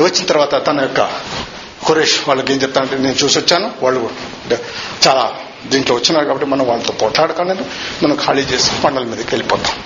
[0.00, 1.00] వచ్చిన తర్వాత తన యొక్క
[1.86, 4.10] కురేష్ వాళ్ళకి ఏం చెప్తానంటే నేను చూసి వచ్చాను వాళ్ళు
[5.08, 7.64] చాలా దీంట్లో వచ్చినారు కాబట్టి మనం వాళ్ళతో పోట్లాడకలేదు.
[8.04, 9.84] మనం ఖాళీ చేసి పండల మీదకి వెళ్ళిపోతాం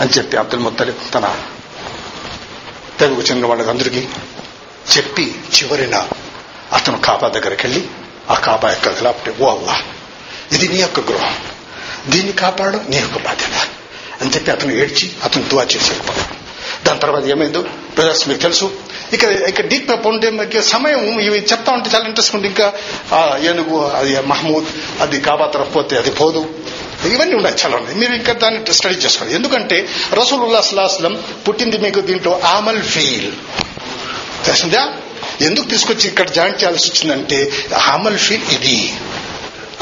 [0.00, 1.38] అని చెప్పి అబ్దుల్ ముత్తలిబ్ తన
[3.00, 4.08] తెగుకు చెందిన వాళ్ళకందరికీ
[4.96, 6.08] చెప్పి చివరిన
[6.72, 7.88] అతను కాబా దగ్గరికి వెళ్ళి
[8.30, 9.82] ఆ కాబా యొక్క గలాపటి ఓ అల్లా
[10.52, 11.36] ఇది నీ యొక్క గృహం.
[12.08, 13.66] దీన్ని కాపాడడం నీ యొక్క బాధ్యత
[14.20, 16.37] అని చెప్పి అతను ఏడ్చి అతను దువా చేసి వెళ్ళిపోతాడు.
[16.88, 18.70] దాని తర్వాత ఏమైందో బ్రదర్స్ మీకు తెలుసు.
[19.12, 22.72] ఇక ఇక డీప్ ఉంటే మీకు సమయం ఇవి చెప్తా ఉంటే చాలా ఇంట్రెస్ట్ ఉంది ఇంకా
[23.44, 24.66] ఏనుగు అది మహమూద్
[25.00, 26.50] అది కాబా తరఫు పోతే అది పోదు.
[27.12, 27.98] ఇవన్నీ ఉన్నాయి చాలా ఉన్నాయి.
[27.98, 33.32] మీరు ఇంకా దాన్ని స్టడీ చేసుకోండి ఎందుకంటే రసూలుల్లా సలాహం పుట్టింది మీకు దీంట్లో ఆమల్ ఫీల్.
[34.46, 34.92] తెలిసిందా?
[35.40, 37.52] ఎందుకు తీసుకొచ్చి ఇక్కడ జాయిన్ చేయాల్సి వచ్చిందంటే
[37.88, 38.92] ఆమల్ ఫీల్ ఇది.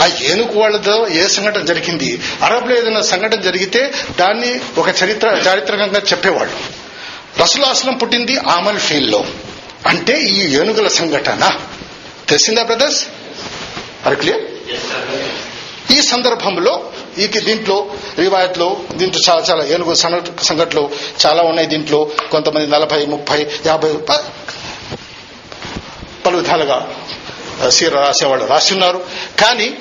[0.00, 2.20] ఆ ఏనుగు వాళ్ళతో ఏ సంఘటన జరిగింది?
[2.42, 6.85] అరబ్లో ఏదైనా సంఘటన జరిగితే దాన్ని ఒక చరిత్ర చారిత్రకంగా చెప్పేవాళ్ళు.
[7.40, 9.24] రసులాసనం పుట్టింది ఆమల్ ఫీల్లో
[9.86, 11.58] అంటే ఈ ఏనుగుల సంఘటన.
[12.28, 13.06] తెలిసిందా బ్రదర్స్?
[14.06, 14.40] అరే క్లియర్?
[15.92, 20.90] ఈ సందర్భంలో ఈ దీంట్లో రివాయత్లో దీంట్లో చాలా చాలా ఏనుగు సంఘట- సంఘటనలు
[21.26, 22.10] చాలా ఉన్నాయి దీంట్లో.
[22.30, 23.92] కొంతమంది నలభై ముప్పై యాభై
[26.26, 26.94] పలు విధాలుగా
[27.68, 29.04] సీర రాసేవాళ్ళు రాసి ఉన్నారు
[29.40, 29.78] కానీ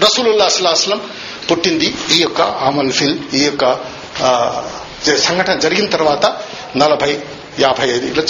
[0.00, 1.10] రసూలుల్లా అస్లాస్లం
[1.50, 3.64] పుట్టింది ఈ యొక్క ఆమల్ ఫిల్ ఈ యొక్క
[5.16, 6.36] సంఘటన జరిగిన తర్వాత
[6.76, 7.22] నలభై
[7.58, 8.24] యాభై ఐదు ఇట్లా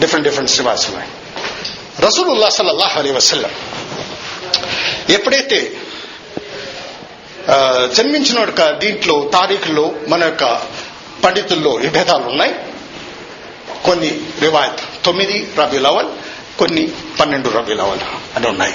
[0.00, 1.10] డిఫరెంట్ డిఫరెంట్ రివాయిస్ ఉన్నాయి
[2.00, 3.50] రసూలుల్లా సల్లల్లాహు అలీ వసల్లం
[5.10, 5.72] ఎప్పుడైతే
[7.94, 10.62] జన్మించిన యొక్క దీంట్లో తారీఖుల్లో మన యొక్క
[11.24, 12.54] పండితుల్లో విభేదాలు ఉన్నాయి.
[13.84, 16.06] కొన్ని రివాయత్ తొమ్మిది రబీ లవల్
[16.58, 17.98] కొన్ని పన్నెండు రబీ లవల్
[18.36, 18.74] అని ఉన్నాయి.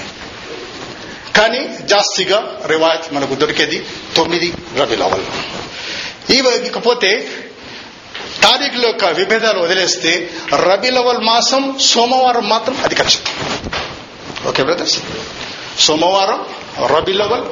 [1.36, 5.24] కానీ జాస్తిగా రివాయత్ మనకు దొరికేది తొమ్మిది రబీ లవల్.
[6.32, 7.28] ఇకపోతే
[8.42, 13.32] తారీఖుల యొక్క విభేదాలు వదిలేస్తే రబీ లవల్ మాసం సోమవారం మాత్రం అది ఖచ్చితం
[14.48, 14.98] ఓకే బ్రదర్స్
[15.78, 16.46] సోమవారం
[16.86, 17.44] రబిలవల్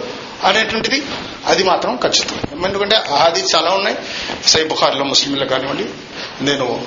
[0.45, 1.03] అనేటువంటిది
[1.47, 3.97] అది మాత్రం ఖచ్చితం ఎందుకంటే అది చాలా ఉన్నాయి.
[4.47, 5.85] సై బుఖార్లో ముస్లింలు కానివ్వండి
[6.41, 6.87] నేను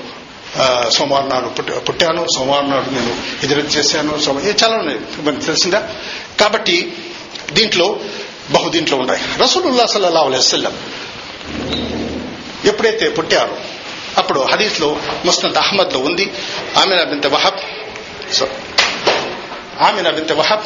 [0.90, 5.00] సోమవారం నాడు పుట్ట- పుట్టాను సోమవారం నాడు నేను హిజరత్ చేశాను సోమ చాలా ఉన్నాయి.
[5.22, 5.90] మనకు తెలిసిందా?
[6.40, 6.98] కాబట్టి
[7.52, 8.00] దీంట్లో
[8.52, 9.22] బహు దీంట్లో ఉన్నాయి.
[9.44, 10.74] రసూలుల్లా సల్లల్లాహు అలైహి వసల్లం
[12.66, 13.58] ఎప్పుడైతే పుట్టారో
[14.18, 16.32] అప్పుడు హదీస్లో ముస్నద్ అహ్మద్లో ఉంది.
[16.78, 17.60] Amina bint Wahb.
[18.34, 18.48] So
[19.82, 20.64] Amina bint Wahb.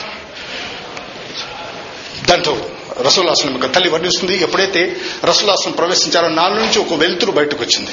[2.27, 2.69] దాంతో
[3.01, 4.43] రసూలాసనం యొక్క తల్లి వర్ణిస్తుంది.
[4.43, 7.91] ఎప్పుడైతే రసూలాసనం ప్రవేశించారో నాలుగు నుంచి ఒక వెలుతురు బయటకు వచ్చింది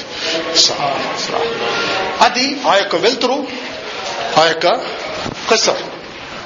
[2.21, 3.47] అది ఆ యొక్క వెలుతురు
[4.37, 4.67] ఆ యొక్క
[5.51, 5.83] కసర్.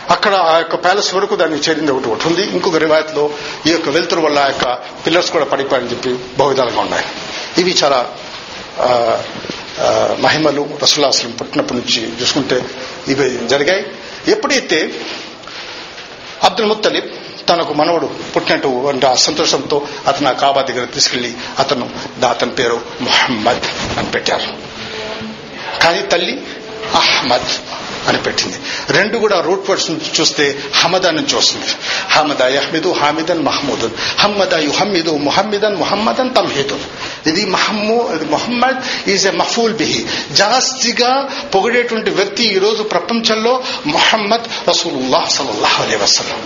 [0.09, 2.41] అక్కడ ఆ యొక్క ప్యాలెస్ వరకు దానికి చేరింది ఒకటి ఒకటి ఉంది.
[2.41, 3.29] ఇంకొక రివాయత్లో
[3.67, 4.73] ఈ యొక్క వెలుతురు వల్ల ఆ యొక్క
[5.05, 7.05] పిల్లర్స్ కూడా పడిపోయాయని చెప్పి బహువిధాలుగా ఉన్నాయి.
[7.57, 8.11] ఇవి చాలా
[10.19, 12.65] మహిమలు రసులాసులు పుట్టినప్పటి నుంచి చూసుకుంటే
[13.07, 13.85] ఇవి జరిగాయి.
[14.27, 14.93] ఎప్పుడైతే
[16.43, 17.05] అబ్దుల్ ముత్తలిబ్
[17.49, 21.89] తనకు మనవడు పుట్టినట్టు అంటే ఆ సంతోషంతో అతను ఆ కాబా దగ్గర తీసుకెళ్ళి అతను
[22.19, 24.53] దాతన్ అతని పేరు మొహమ్మద్ అని పెట్టారు.
[25.81, 26.43] కానీ తల్లి
[26.95, 27.49] అహ్మద్
[28.07, 28.57] అని పెట్టింది.
[28.89, 31.65] రెండు కూడా రూట్ వర్డ్స్ నుంచి చూస్తే హమదా నుంచి వస్తుంది.
[32.09, 33.91] హమదా యహ్మిదు హామిదన్ మహమూదన్.
[34.19, 36.79] హమ్మద యుహమ్మిదు ముహమ్మిదన్ ముహమ్మదన్ తమ్హీదున్.
[37.25, 37.97] ఇది మహమ్మూ
[38.33, 40.05] మొహమ్మద్ ఈజ్ ఎ మఫూల్ బిహి.
[40.31, 46.41] జాస్తిగా పొగిడేటువంటి వ్యక్తి ఈరోజు ప్రపంచంలో మొహమ్మద్ రసూలుల్లాహ్ సల్లల్లాహు అలే వసలం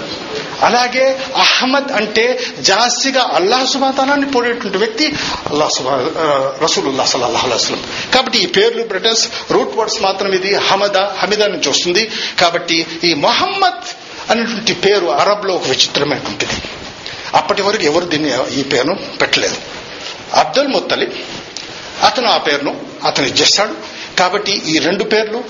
[0.62, 5.14] అలాగే అహ్మద్ అంటే జాస్తిగా అల్లాహ్ సుబాతానాన్ని పొగిడేటువంటి వ్యక్తి
[5.52, 5.94] అల్లాహ్ సుబా
[6.64, 7.76] రసూలుల్లా సల్లాహ్ అలైహి
[8.14, 12.12] కాబట్టి ఈ పేర్లు బ్రిటన్స్ రూట్ వర్డ్స్ మాత్రం ఇది హమద హమిద నుంచి వస్తుంది.
[12.40, 13.86] కాబట్టి ఈ మొహమ్మద్
[14.30, 16.56] అనేటువంటి పేరు అరబ్లో ఒక విచిత్రమైనటువంటిది.
[17.34, 19.56] అప్పటి వరకు ఎవరు దీన్ని ఈ పేరును పెట్టలేదు.
[20.42, 21.14] అబ్దుల్ ముత్తలిబ్.
[22.04, 22.74] అతను ఆ పేరును
[23.08, 23.74] అతను ఇచ్చేస్తాడు
[24.20, 25.44] కాబట్టి ఈ రెండు పేర్లు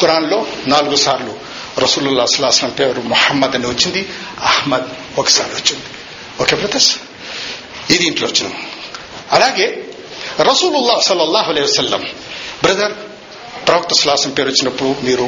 [0.00, 1.32] ఖురాన్లో నాలుగు సార్లు
[1.80, 4.08] రసూలుల్లా అసలాసం పేరు మొహమ్మద్ అని వచ్చింది.
[4.50, 4.88] అహ్మద్
[5.18, 5.84] ఒకసారి వచ్చింది.
[6.42, 6.92] ఓకే బ్రదర్స్
[7.90, 8.48] ఇది ఇంట్లో వచ్చిన.
[9.32, 9.66] అలాగే
[10.40, 12.02] రసూలుల్లా సల్లల్లాహు అలైహి వసల్లం
[12.62, 12.94] బ్రదర్
[13.66, 15.26] ప్రవక్త సులాసం పేరు వచ్చినప్పుడు మీరు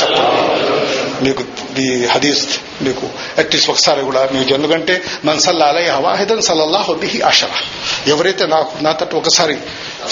[0.00, 0.99] చెప్పండి.
[1.26, 1.42] మీకు
[1.84, 2.42] ఈ హదీస్
[2.86, 3.06] మీకు
[3.40, 4.94] అట్లీస్ట్ ఒకసారి కూడా మీకు ఎందుకంటే
[5.26, 7.58] మన సల్లా అలై వాహిదన్ సల్లల్లాహు బిహి అషరా
[8.12, 9.56] ఎవరైతే నాకు నా తట్టు ఒకసారి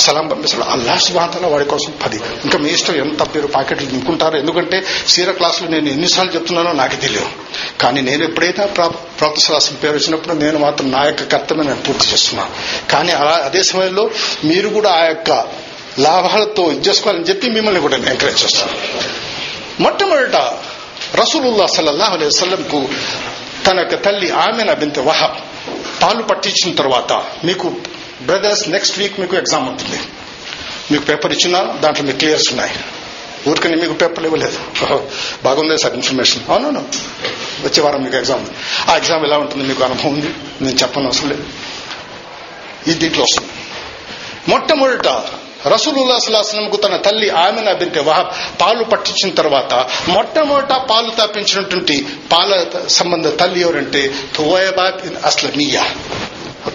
[0.04, 2.18] సలాం పంపిస్తాడో అల్లాహ్ సుబాతల వాడి కోసం పది.
[2.44, 4.78] ఇంకా మీ ఇష్టం ఎంత మీరు పాకెట్లు నింపుకుంటారో ఎందుకంటే
[5.12, 7.30] సీర క్లాసులు నేను ఎన్నిసార్లు చెప్తున్నానో నాకు తెలియదు.
[7.82, 8.66] కానీ నేను ఎప్పుడైతే
[9.18, 12.52] ప్రాప్త సలాసం పేరు వచ్చినప్పుడు నేను మాత్రం నా యొక్క కర్తవ్యం నేను పూర్తి చేస్తున్నాను
[12.92, 13.12] కానీ
[13.48, 14.04] అదే సమయంలో
[14.50, 15.30] మీరు కూడా ఆ యొక్క
[16.06, 18.74] లాభాలతో ఇది చేసుకోవాలని చెప్పి మిమ్మల్ని కూడా నేను ఎంకరేజ్ చేస్తాను
[19.84, 20.36] మొట్టమొదట
[21.14, 22.88] రసూలుల్లా సల్లల్లాహు అలైహి వసల్లంకు
[23.66, 25.38] తన యొక్క తల్లి ఆమెన బింత వహబ్
[26.02, 27.12] పాలు పట్టించిన తర్వాత
[27.44, 27.68] మీకు
[28.22, 29.98] బ్రదర్స్ నెక్స్ట్ వీక్ మీకు ఎగ్జామ్ ఉంటుంది.
[30.92, 32.74] మీకు పేపర్ ఇచ్చినా దాంట్లో మీకు క్లియర్స్ ఉన్నాయి.
[33.48, 34.58] ఊరికని మీకు పేపర్లు ఇవ్వలేదు.
[35.44, 38.46] బాగుంది సార్ ఇన్ఫర్మేషన్ అవునవును oh, వచ్చే వారం మీకు ఎగ్జామ్
[38.90, 39.68] ఆ ఎగ్జామ్ ఎలా ఉంటుంది?
[39.68, 40.28] మీకు అనుభవం ఉంది.
[40.60, 41.44] నేను చెప్పను అసలు లేదు.
[42.86, 43.52] ఇది దీంట్లో వస్తుంది.
[44.48, 45.08] మొట్టమొదట
[45.66, 53.28] రసూలుల్లా సలాహంకు తన తల్లి ఆమెన బింతే వహాబ్ పాలు పట్టించిన తర్వాత మొట్టమొదట పాలు తాపించినటువంటి పాల సంబంధ
[53.28, 54.92] తల్లి ఎవరంటే తువైబా
[55.24, 55.94] అస్లమియా.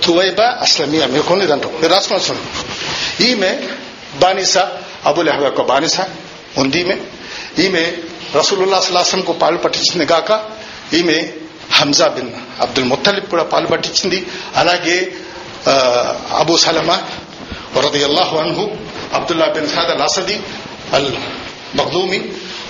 [0.04, 1.08] తువైబా అస్లమియా.
[1.08, 2.36] మీకు ఉన్నదంటాం మీరు రాసుకోవాల్సిన
[3.26, 3.60] ఈమె
[4.16, 4.58] బానిస
[5.06, 6.02] అబుల్ యొక్క బానిస
[6.58, 6.98] ఉంది ఈమె.
[7.60, 7.94] ఈమె
[8.36, 10.46] రసూలుల్లా సలాహంకు పాలు పట్టించింది కాక
[10.94, 11.34] ఈమె
[11.72, 12.30] హంజా బిన్
[12.62, 14.26] అబ్దుల్ ముత్తలిబ్ కూడా పాలు పట్టించింది.
[14.56, 15.14] అలాగే
[16.38, 17.04] అబూ సలమా
[17.76, 18.66] వరది అల్లాహు అన్హు
[19.14, 20.36] Abdullah bin Saad al Asadi
[20.94, 21.12] al
[21.78, 22.20] Makhdoomi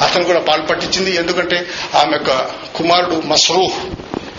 [0.01, 1.11] అతను కూడా పాలు పట్టించింది.
[1.21, 1.57] ఎందుకంటే
[2.01, 2.31] ఆమె యొక్క
[2.77, 3.77] కుమారుడు మస్రూహ్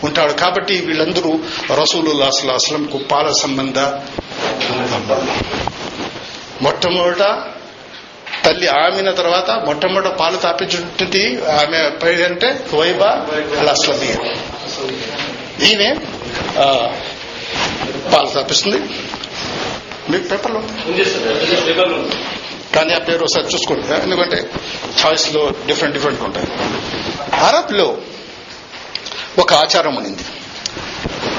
[0.06, 1.32] ఉంటాడు కాబట్టి వీళ్ళందరూ
[1.80, 3.78] రసూలుల్లా అస్లంకు పాల సంబంధ
[6.62, 7.24] మొట్టమొదట
[8.44, 11.22] తల్లి ఆమెన తర్వాత మొట్టమొదట పాలు తాపించుంటుంది.
[11.60, 13.10] ఆమె పేరు అంటే వైబా
[13.60, 14.18] అల్ అస్లమియా
[15.68, 15.90] ఈమె
[18.12, 18.80] పాలు తాపిస్తుంది.
[20.10, 20.60] మీకు పేపర్లో?
[22.74, 23.94] కానీ ఆ పేరు ఒకసారి చూసుకోండి.
[23.94, 24.50] ఎందుకంటే
[25.04, 26.46] చాయిస్లో డిఫరెంట్ డిఫరెంట్ ఉంటాయి.
[27.34, 27.98] అరబ్లో
[29.38, 30.24] ఒక ఆచారం ఉన్నింది.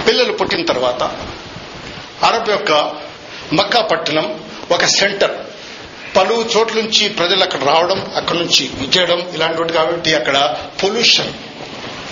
[0.08, 1.04] పిల్లలు పుట్టిన తర్వాత
[2.24, 2.72] అరబ్ యొక్క
[3.54, 4.40] మక్కా పట్టణం
[4.72, 5.32] ఒక సెంటర్.
[6.18, 11.34] పలు చోట్ల నుంచి ప్రజలు అక్కడ రావడం అక్కడ నుంచి ఇచ్చేయడం ఇలాంటివి కాబట్టి అక్కడ పొల్యూషన్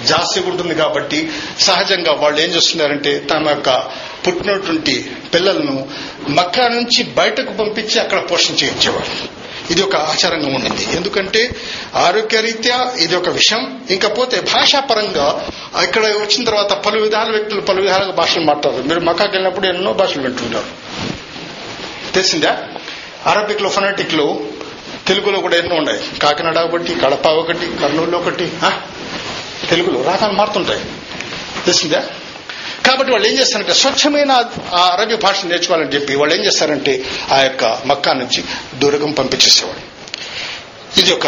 [0.06, 3.70] జాస్తిగా ఉంటుంది కాబట్టి సహజంగా వాళ్ళు ఏం చేస్తున్నారంటే తమ యొక్క
[4.28, 5.88] పుట్టినటువంటి పిల్లలను
[6.30, 9.44] మక్కా నుంచి బయటకు పంపించి అక్కడ పోషణ చేయించేవారు.
[9.72, 10.88] ఇది ఒక ఆచారంగా ఉండింది.
[10.96, 11.56] ఎందుకంటే
[11.96, 13.82] ఆరోగ్యరీత్యా ఇది ఒక విషయం.
[13.90, 15.50] ఇంకపోతే భాషాపరంగా
[15.84, 20.22] ఇక్కడ వచ్చిన తర్వాత పలు విధాల వ్యక్తులు పలు విధాలుగా భాషలు మాట్లాడతారు మీరు మక్కాకి వెళ్ళినప్పుడు ఎన్నో భాషలు
[20.22, 20.66] వింటుంటారు.
[22.14, 22.64] తెలిసిందా?
[23.26, 24.40] అరబిక్లో ఫొనాటిక్లో
[25.08, 26.20] తెలుగులో కూడా ఎన్నో ఉన్నాయి.
[26.20, 28.52] కాకినాడ ఒకటి కడప ఒకటి కర్నూలు ఒకటి
[29.70, 30.80] తెలుగులో రాకాలు మారుతుంటాయి.
[31.66, 32.10] తెలిసిందా?
[32.86, 34.32] కాబట్టి వాళ్ళు ఏం చేస్తారంటే స్వచ్ఛమైన
[34.74, 38.44] ఆ అరబీ భాష నేర్చుకోవాలని చెప్పి వాళ్ళు ఏం చేస్తారంటే ఆ యొక్క మక్కా నుంచి
[38.76, 39.82] దూరకం పంపించేసేవాడు
[41.00, 41.28] ఇది ఒక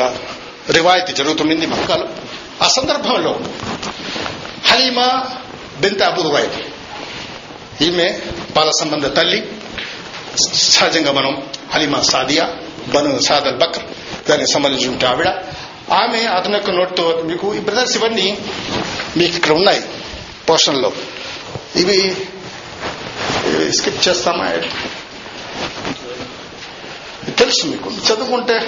[0.69, 2.07] రివాయతి జరుగుతుంది మక్కాలో.
[2.61, 3.39] ఆ సందర్భంలో
[4.65, 5.07] హలీమా
[5.79, 6.49] బెంత అబుదుబాయి
[7.85, 8.19] ఈమె
[8.55, 9.39] పాల సంబంధ తల్లి
[10.53, 11.33] సహజంగా మనం
[11.73, 12.45] హలీమా సాదియా
[12.93, 13.83] బను సాదల్ బక్ర్
[14.29, 15.27] దానికి సంబంధించిన ఆవిడ.
[15.93, 18.37] ఆమె అతని యొక్క నోట్తో మీకు ఈ బ్రదర్స్ ఇవన్నీ
[19.17, 19.81] మీకు ఇక్కడ ఉన్నాయి
[20.49, 20.93] పోర్షన్లో.
[21.75, 22.15] ఇవి
[23.73, 24.51] స్కిప్ చేస్తామా?
[27.31, 27.89] తెలుసు మీకు.
[27.89, 28.59] చదువుకుంటే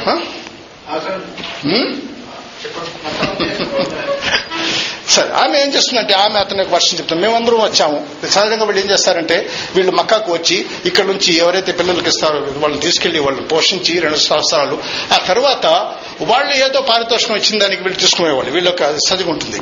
[5.10, 8.08] సరే ఆమె ఏం చేస్తుందంటే ఆమె అతని వర్షం చెప్తాం మేమందరం వచ్చాము.
[8.29, 13.48] సహజంగా వీళ్ళు ఏం చేస్తారంటే వీళ్ళు మక్కాకు వచ్చి ఇక్కడ నుంచి ఎవరైతే పిల్లలకి ఇస్తారో వాళ్ళని తీసుకెళ్ళి వాళ్ళని
[13.48, 15.65] పోషించి రెండు సంవత్సరాలు ఆ తర్వాత
[16.21, 18.52] వాళ్ళు ఏదో పారితోషికం ఇచ్చిన దానికి వీళ్ళు తీసుకునేవాళ్ళు.
[18.52, 19.62] వీళ్ళకి ఉంటుంది.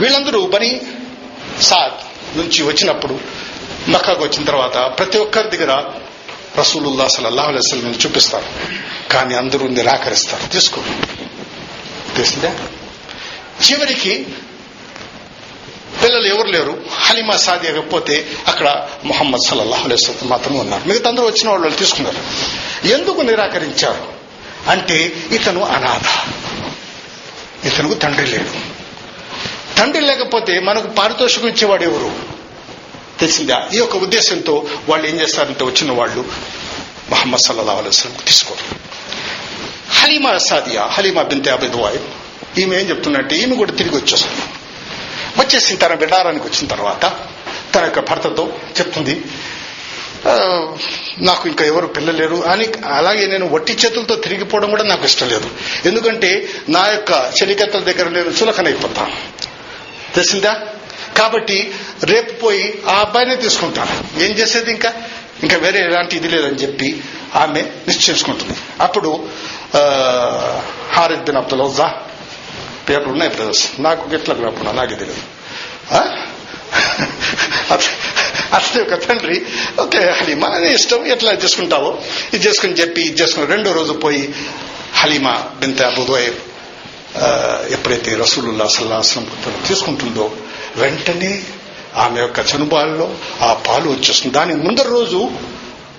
[0.00, 0.80] వీళ్ళందరూ బని
[1.62, 2.15] సాద్.
[2.34, 3.20] నుంచి వచ్చినప్పుడు
[3.88, 5.84] మక్కాకు వచ్చిన తర్వాత ప్రతి ఒక్కరి దగ్గర
[6.58, 8.44] రసూలుల్లా సలల్లాహు అలైస్లం చూపిస్తారు.
[9.12, 10.46] కానీ అందరూ నిరాకరిస్తారు.
[10.52, 10.82] తీసుకో.
[12.16, 12.52] తెలిసిందే?
[13.70, 14.26] చివరికి
[16.02, 16.84] పిల్లలు ఎవరు లేరు?
[16.92, 20.88] హలీమా సాదియకపోతే అక్కడ మొహమ్మద్ సల్లాహు అలైహి మాత్రమే ఉన్నారు.
[20.88, 22.18] మిగతా అందరూ వచ్చిన వాళ్ళు వాళ్ళు తీసుకున్నారు.
[22.86, 24.12] ఎందుకు నిరాకరించారు?
[24.70, 26.36] అంటే ఇతను అనాథ.
[27.66, 28.75] ఇతనుకు తండ్రి లేడు.
[29.76, 32.10] తండ్రి లేకపోతే మనకు పారితోషికం ఇచ్చేవాడు ఎవరు?
[33.20, 33.68] తెలిసిందా?
[33.74, 36.24] ఈ యొక్క ఉద్దేశంతో వాళ్ళు ఏం చేస్తారంటే వచ్చిన వాళ్ళు
[37.10, 38.64] మహమ్మద్ సల్లా అలైస్లం తీసుకోరు.
[39.98, 41.98] హలీమా సాదియా హలీమా బింతే అబిద్వాయ్
[42.58, 44.42] ఈమె ఏం చెప్తున్నట్టే ఈమె కూడా తిరిగి వచ్చేస్తుంది.
[45.38, 47.04] వచ్చేసి తన విడారానికి వచ్చిన తర్వాత
[47.74, 48.44] తన యొక్క భర్తతో
[48.78, 49.14] చెప్తుంది
[51.20, 55.48] నాకు ఇంకా ఎవరు పిల్లలేరు అని అలాగే నేను వట్టి చేతులతో తిరిగిపోవడం కూడా నాకు ఇష్టం లేదు.
[55.84, 57.12] ఎందుకంటే నా యొక్క
[57.42, 59.14] చెలికత్తల దగ్గర నేను చులకనైపోతాను
[60.16, 60.52] తెలిసిందా
[61.18, 61.58] కాబట్టి
[62.10, 63.94] రేపు పోయి ఆ అబ్బాయినే తీసుకుంటాను.
[64.24, 64.90] ఏం చేసేది ఇంకా?
[65.42, 66.88] ఇంకా వేరే ఎలాంటి ఇది లేదని చెప్పి
[67.42, 69.10] ఆమె నిశ్చయించుకుంటుంది అప్పుడు
[70.96, 71.88] హారిద్ బిన్ అబ్దుల్ ఉజ్జా
[72.88, 73.64] పేర్లు ఉన్నాయి బ్రదర్స్.
[73.86, 75.22] నాకు ఎట్లా జ్ఞాపకం నాకు ఇది లేదు
[78.56, 79.38] అట్లే ఒక తండ్రి
[79.82, 81.90] ఓకే హలీమా నీ ఇష్టం ఎట్లా చేసుకుంటావో
[82.34, 84.22] ఇది చేసుకుని చెప్పి ఇది చేసుకుని రెండో రోజు పోయి
[85.00, 86.30] హలీమా బింత అబుదోయ్
[87.70, 89.30] ఎప్పుడైతే రసూలుల్లా సల్లాహం
[89.68, 90.32] తీసుకుంటుందో
[90.76, 91.42] వెంటనే
[91.96, 94.34] ఆమె యొక్క చనుబాల్లో ఆ పాలు వచ్చేస్తుంది.
[94.34, 95.30] దాని ముందర రోజు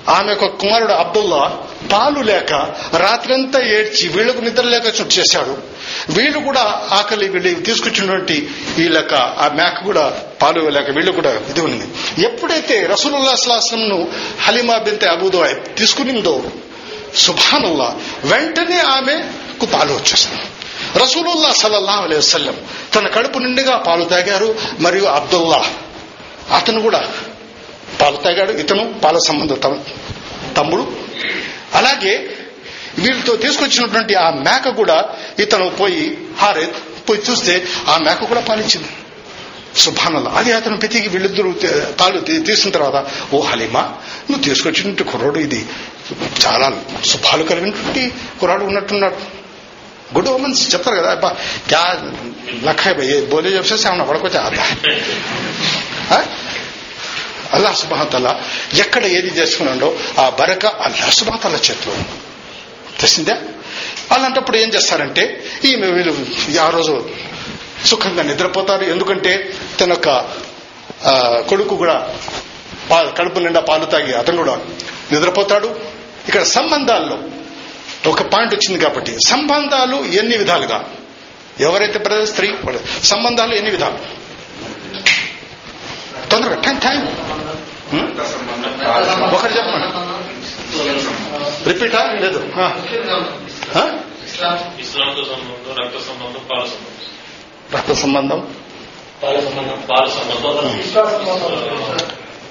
[0.10, 1.60] ఆమె యొక్క కుమారుడు అబ్దుల్లా
[1.92, 2.54] పాలు లేక
[2.98, 5.58] రాత్రంతా ఏడ్చి వీళ్ళకు నిద్ర లేక చుట్టు చేశాడు.
[6.10, 11.86] వీళ్ళు కూడా ఆకలి వీళ్ళు తీసుకొచ్చినటువంటి వీళ్ళక ఆ మేక కూడా పాలు లేక వీళ్ళు కూడా ఇది ఉంది.
[12.26, 14.08] ఎప్పుడైతే రసూలుల్లా సలాహంను
[14.42, 15.46] హలీమా బింతే అబూదో
[15.78, 16.44] తీసుకునిందో
[17.16, 20.42] సుభానుల్లా వెంటనే ఆమెకు పాలు వచ్చేసింది
[20.96, 22.56] రసూలుల్లా సల్లల్లాహు అలై వసల్లం
[22.96, 25.64] తన కడుపు నిండుగా పాలు తాగారు మరియు అబ్దుల్లా
[26.56, 27.12] అతను కూడా
[28.02, 28.52] పాలు తాగాడు.
[28.52, 29.80] ఇతను పాల సంబంధ తమ-
[30.54, 30.92] తమ్ముడు.
[31.74, 32.30] అలాగే
[33.00, 35.06] వీళ్ళతో తీసుకొచ్చినటువంటి ఆ మేక కూడా
[35.40, 36.72] ఇతను పోయి హారే
[37.10, 38.88] పోయి చూస్తే ఆ మేక కూడా పాలించింది.
[39.76, 40.32] సుభానల్లా.
[40.32, 41.54] అది అతను పెతికి వీళ్ళిద్దరూ
[42.00, 43.82] పాలు తీసిన తర్వాత ఓ హలీమా
[44.32, 45.66] నువ్వు తీసుకొచ్చినట్టు కుర్రాడు ఇది.
[46.48, 46.72] చాలా
[47.06, 49.37] శుభాలు కలిగినటువంటి కుర్రాడు ఉన్నట్టున్నాడు.
[50.16, 51.36] గుడ్ ఉమెన్స్ చెప్తారు కదా అబ్బా
[51.68, 51.98] క్యా
[52.64, 52.92] లక్క
[53.30, 54.40] బోలే చెప్తే సామన్నా పడుకోవచ్చు
[56.14, 56.24] ఆ?
[57.54, 58.42] అల్లా సుబాతల్లా
[58.74, 61.96] ఎక్కడ ఏది చేసుకున్నాడో ఆ బరక అల్లా సుబాతల్లా చేతిలో
[63.00, 63.36] తెలిసిందే?
[64.12, 66.26] అలాంటప్పుడు ఏం చేస్తారంటే ఈమె వీళ్ళు
[66.62, 67.10] ఆ రోజు
[67.86, 68.84] సుఖంగా నిద్రపోతారు.
[68.84, 70.10] ఎందుకంటే తన యొక్క
[71.50, 72.16] కొడుకు కూడా
[72.92, 74.58] పా- కడుపు నిండా పాలు తాగి అతను కూడా
[75.12, 75.80] నిద్రపోతాడు.
[76.28, 77.20] ఇక్కడ సంబంధాల్లో
[78.08, 80.90] ఒక పాయింట్ వచ్చింది కాబట్టి సంబంధాలు ఎన్ని విధాలుగా?
[81.60, 83.98] ఎవరైతే బ్రదర్ స్త్రీ వాళ్ళు సంబంధాలు ఎన్ని విధాలు?
[86.30, 87.02] తొందరగా టైం టైం?
[89.34, 89.88] ఒకటి చెప్పండి.
[91.74, 92.06] రిపీటా?
[92.06, 92.54] లేదు.
[97.76, 98.54] రక్త సంబంధం.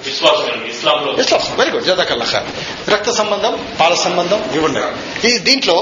[0.09, 2.47] విశ్వాసం వెరీ గుడ్ జదాకల్లా ఖాన్
[2.93, 4.81] రక్త సంబంధం పాల సంబంధం ఇవ్వండి
[5.27, 5.77] ఈ దీంట్లో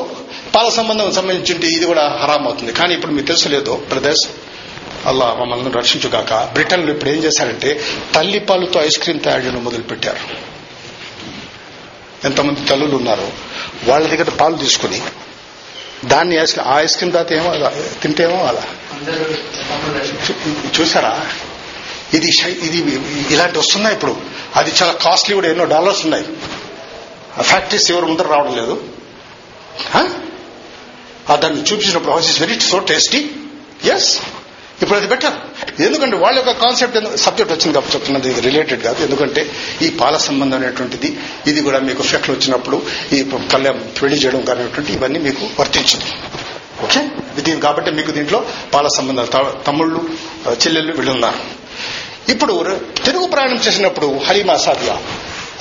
[0.55, 2.71] పాల సంబంధం సంబంధించి ఇది కూడా హరాం అవుతుంది.
[2.71, 4.26] కానీ ఇప్పుడు మీకు తెలుసలేదు బ్రదర్స్.
[5.09, 6.34] అల్లా మమ్మల్ని రక్షించుగాక.
[6.53, 7.69] బ్రిటన్లో ఇప్పుడు ఏం చేశారంటే
[8.15, 10.21] తల్లి పాలుతో ఐస్ క్రీమ్ తయారు చేయడం మొదలు పెట్టారు
[12.26, 13.28] ఎంతమంది తల్లులు ఉన్నారు
[13.89, 15.01] వాళ్ళ దగ్గర పాలు తీసుకుని
[16.05, 17.69] దాన్ని ఐస్ ఆ ఐస్ క్రీమ్ తాత ఏమో అలా,
[18.01, 18.63] తింటే ఏమో అలా
[20.80, 21.13] చూసారా
[22.18, 22.30] ఇది
[22.68, 22.80] ఇది
[23.34, 24.14] ఇలాంటి వస్తున్నాయి ఇప్పుడు.
[24.60, 26.26] అది చాలా కాస్ట్లీ కూడా ఎన్నో డాలర్స్ ఉన్నాయి.
[27.39, 28.76] ఆ ఫ్యాక్టరీస్ ఎవరు ముందర రావడం లేదు.
[31.43, 33.20] దాన్ని చూపించినప్పుడు house is very so tasty
[33.93, 34.10] yes
[34.82, 35.36] ఇప్పుడు అది బెటర్
[35.86, 38.99] ఎందుకంటే వాళ్ళ యొక్క కాన్సెప్ట్ సబ్జెక్ట్ వచ్చింది కాబట్టి చెప్తున్నది ఇది రిలేటెడ్ కాదు.
[39.08, 39.41] ఎందుకంటే
[39.86, 41.10] ఈ పాల సంబంధం అనేటువంటిది
[41.51, 42.78] ఇది కూడా మీకు ఎఫెక్ట్లు వచ్చినప్పుడు
[43.18, 43.20] ఈ
[43.53, 46.08] కళ్యాణం పెళ్ళి చేయడం కానిటువంటి ఇవన్నీ మీకు వర్తించదు.
[46.86, 47.01] ఓకే
[47.45, 48.39] దీని కాబట్టి మీకు దీంట్లో
[48.74, 50.01] పాల సంబంధాలు తమ్ముళ్ళు
[50.64, 51.41] చెల్లెళ్ళు వీళ్ళున్నారు.
[52.30, 54.97] ఇప్పుడు తెలుగు ప్రయాణం చేసినప్పుడు హలీమా సాదియా.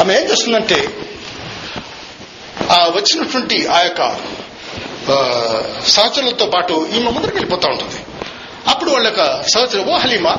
[0.00, 1.08] ఆమె ఏం చేస్తుందంటే
[2.70, 4.16] ఆ వచ్చినటువంటి ఆ యొక్క
[5.88, 7.96] సహచరులతో పాటు ఈమె ముందరికి వెళ్ళిపోతా ఉంటుంది.
[8.68, 10.36] అప్పుడు వాళ్ళ యొక్క సహచరు ఓ హలీమా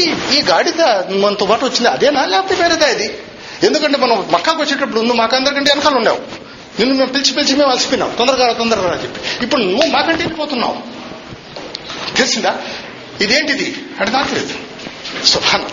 [0.00, 2.24] ఈ ఈ గాడిద మనతో పాటు వచ్చింది అదేనా?
[2.24, 3.18] లేకపోతే వేరేదా ఇది?
[3.62, 6.18] ఎందుకంటే మనం మక్కాకు వచ్చేటప్పుడు నువ్వు మాకందరికంటే వెనకాల ఉన్నావు.
[6.78, 8.14] నిన్ను మేము పిలిచి పిలిచి మేము అలసిపోయినాం.
[8.18, 9.44] తొందరగా తొందరగా అని చెప్పి.
[9.44, 10.76] ఇప్పుడు నువ్వు మాకంటే వెళ్ళిపోతున్నావు.
[12.16, 12.58] తెలిసిందా?
[13.20, 13.76] ఇదేంటిది?
[14.00, 14.54] అంటే నాకు లేదు
[15.26, 15.64] సుభాన్.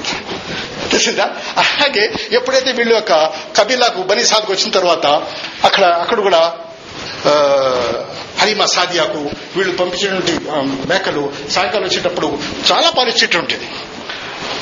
[0.92, 1.26] తెలిసిందా?
[1.58, 3.14] అలాగే ఎప్పుడైతే వీళ్ళు యొక్క
[3.58, 5.06] కబీలాకు బనీ సాద్కు వచ్చిన తర్వాత
[5.64, 6.54] అక్కడ అక్కడ కూడా
[8.40, 10.34] హరిమ సాదియాకు వీళ్ళు పంపించినటువంటి
[10.88, 12.28] మేకలు సాయంకాలం వచ్చేటప్పుడు
[12.72, 13.68] చాలా పాలిచ్చేటువంటిది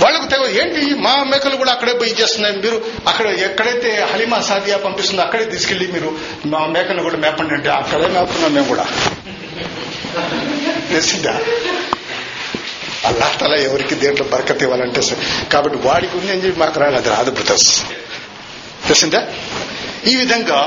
[0.01, 5.21] వాళ్ళకు తెగ ఏంటి మా మేకలు కూడా అక్కడే పోయి చేస్తున్నాయి మీరు అక్కడ ఎక్కడైతే హలీమా సాదియా పంపిస్తుందో
[5.21, 6.09] అక్కడే తీసుకెళ్ళి మీరు
[6.45, 8.85] మా మేకను కూడా మేపండి అంటే అక్కడే మేపుతున్నాం మేము కూడా.
[10.89, 11.33] తెలిసిందా?
[13.07, 15.01] అల్లా తల ఎవరికి దేంట్లో బరకత్ ఇవ్వాలంటే
[15.53, 17.71] కాబట్టి వాడికి ఉంది అని చెప్పి మాకు రాదు అది రాదు బ్రదర్స్
[18.87, 19.21] తెలిసిందా?
[20.07, 20.59] ఈ విధంగా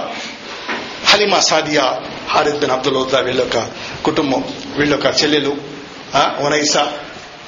[1.10, 1.84] Halima Sadia
[2.32, 3.58] Harith bin Abdul Uzza వీళ్ళొక
[4.04, 4.42] కుటుంబం
[4.78, 5.52] వీళ్ళొక చెల్లెలు
[6.46, 6.84] ఒనైసా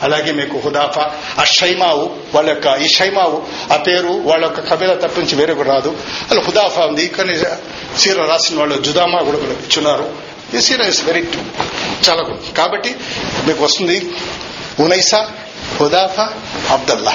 [0.02, 1.04] అలాగే మీకు హుదాఫా
[1.38, 3.36] ఆ షైమావు వాళ్ళ యొక్క ఈ షైమావు
[3.72, 5.90] ఆ పేరు వాళ్ళ యొక్క కబీలా తప్పించి వేరే కూడా రాదు.
[6.30, 7.04] అలా హుదాఫా ఉంది.
[7.08, 7.34] కానీ
[7.98, 10.06] సీర రాసిన వాళ్ళు జుదామా కూడా ఇచ్చున్నారు
[10.56, 11.22] ఈ సీర ఇస్ వెరీ
[12.08, 12.22] చాలా
[12.56, 12.90] కాబట్టి
[13.46, 13.98] మీకు వస్తుంది.
[14.80, 15.30] ఉనైసా
[15.80, 16.34] హుదాఫా
[16.70, 17.14] అబ్దల్లా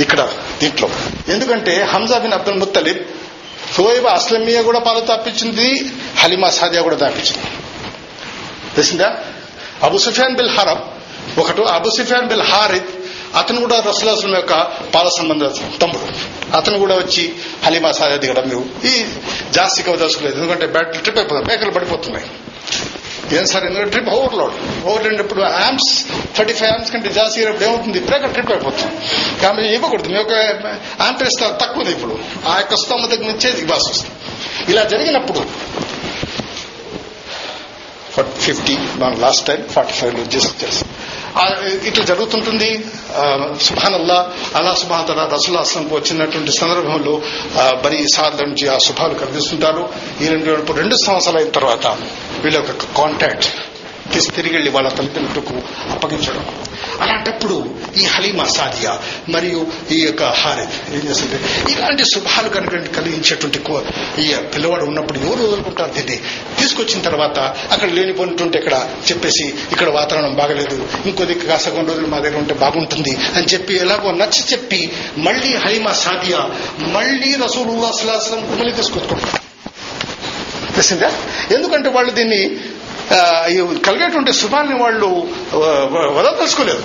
[0.00, 0.28] ఇక్కడ
[0.60, 0.90] దీంట్లో.
[1.28, 2.98] ఎందుకంటే Hamza bin Abdul Muttalib
[3.76, 7.46] Shoaib Aslamiya కూడా పాలు తప్పించింది హలీమా సాదియా కూడా తాపించింది
[8.76, 9.18] తెలిసిందా?
[9.82, 10.82] అబు సుఫియాన్ బిల్ హరబ్
[11.38, 12.90] ఒకటి అబు సుఫియాన్ బిల్ హారిద్
[13.36, 14.54] అతను కూడా రసులాసుల యొక్క
[14.94, 15.44] పాల సంబంధ
[15.80, 16.06] తమ్ముడు.
[16.56, 17.34] అతను కూడా వచ్చి
[17.64, 19.04] హలీమా సాదియా దిగడం మీరు ఈ
[19.52, 22.26] జాస్తి కవదలుచుకోలేదు ఎందుకంటే బ్యాటరీ ట్రిప్ అయిపోతుంది మేకలు పడిపోతున్నాయి.
[23.34, 23.64] ఏం సార్?
[23.64, 26.04] ఎందుకంటే ట్రిప్ ఓవర్లోడ్ ఓవర్లోడ్ ఇప్పుడు యామ్స్
[26.36, 28.92] థర్టీ ఫైవ్ యామ్స్ కంటే జాస్తి అయినప్పుడు ఏమవుతుంది బ్రేకర్ ట్రిప్ అయిపోతుంది
[29.42, 30.08] కాబట్టి ఇవ్వకూడదు.
[30.08, 30.32] మీ యొక్క
[31.00, 32.18] ఆంపరేస్ తక్కువ ఉంది ఇప్పుడు.
[32.48, 34.14] ఆ యొక్క స్తోమ దగ్గర నుంచే దిగ్బాస్ వస్తుంది.
[34.72, 35.42] ఇలా జరిగినప్పుడు
[38.40, 40.84] ఫిఫ్టీ మన లాస్ట్ టైం ఫార్టీ ఫైవ్లో చేసి
[41.86, 42.70] ఇట్లా జరుగుతుంటుంది.
[43.62, 44.18] సుభానల్లా
[44.54, 47.14] అలా సుభాతల రసుల్ అస్లంకు వచ్చినటువంటి సందర్భంలో
[47.84, 49.88] మరి సార్ల నుంచి ఆ శుభాలు కలిగిస్తుంటారు.
[50.22, 51.86] ఈ రెండు రెండు సంవత్సరాల అయిన తర్వాత
[52.42, 53.46] వీళ్ళ యొక్క కాంటాక్ట్
[54.12, 55.54] తీసి తిరిగి వెళ్ళి వాళ్ళ తల్లిదండ్రులకు
[55.90, 56.44] అప్పగించడం.
[57.00, 58.98] అలాంటప్పుడు ఈ హలీమా సాదియా
[59.28, 61.40] మరియు ఈ యొక్క హారిత్ ఏం చేస్తుంటే
[61.72, 63.82] ఇలాంటి శుభాలు కనుక కలిగించేటువంటి కో-
[64.20, 66.20] ఈ పిల్లవాడు ఉన్నప్పుడు ఎవరు వదులుకుంటారు దీన్ని?
[66.58, 67.38] తీసుకొచ్చిన తర్వాత
[67.70, 71.46] అక్కడ లేనిపోయినటువంటి ఇక్కడ చెప్పేసి ఇక్కడ వాతావరణం బాగలేదు ఇంకో దిక్కు
[71.86, 77.92] రోజులు మా దగ్గర ఉంటే బాగుంటుంది అని చెప్పి ఎలాగో నచ్చ చెప్పి మళ్ళీ హలీమా సాదియా మళ్ళీ రసూలుల్లా
[77.92, 79.46] సలాహం మళ్ళీ తీసుకొచ్చుకుంటారు.
[80.72, 81.12] తెలిసిందా?
[81.54, 82.60] ఎందుకంటే వాళ్ళు దీన్ని
[83.80, 85.08] కలిగేటువంటి శుభాన్ని వాళ్ళు
[86.14, 86.84] వదలదలుచుకోలేదు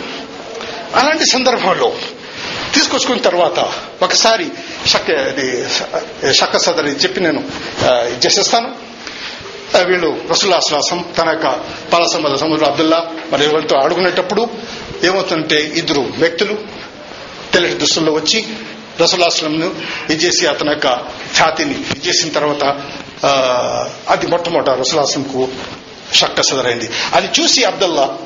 [0.95, 1.89] అలాంటి సందర్భంలో
[2.73, 3.59] తీసుకొచ్చుకున్న తర్వాత
[4.01, 4.45] ఒకసారి
[4.85, 5.47] షక్క అది
[6.33, 7.41] షక్క సదరి చెప్పి నేను
[8.07, 8.69] ఇది చేసేస్తాను.
[9.87, 10.59] వీళ్ళు రసుల్లా
[11.17, 11.47] తన యొక్క
[11.91, 12.99] పాలసంబద సముద్ర అబ్దుల్లా
[13.31, 14.43] మరి ఎవరితో ఆడుకునేటప్పుడు
[15.03, 16.55] ఏమవుతుందంటే ఇద్దరు వ్యక్తులు
[17.53, 18.39] తెల్లటి దుస్తుల్లో వచ్చి
[18.99, 19.69] రసులాస్లంను
[20.09, 20.87] ఇది చేసి అతని యొక్క
[21.37, 22.63] ఛాతిని ఇది చేసిన తర్వాత
[23.25, 23.31] ఆ,
[24.07, 25.41] అది మొట్టమొదట రసులాస్లంకు
[26.13, 26.89] షక్క సదరైంది.
[27.13, 28.17] అది చూసి అబ్దుల్లా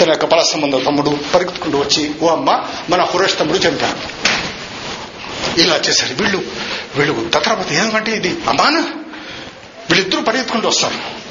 [0.00, 4.28] తన యొక్క బల సంబంధం తమ్ముడు పరిగెత్తుకుంటూ వచ్చి ఓ అమ్మ మన హురేష్ తమ్ముడు చంపాడు
[5.60, 6.42] ఇలా చేశారు వీళ్ళు
[6.96, 8.80] వీళ్ళు తత్రపతి ఏమంటే ఇది అమ్మానా?
[9.90, 11.27] వీళ్ళిద్దరూ పరిగెత్తుకుంటూ వస్తారు.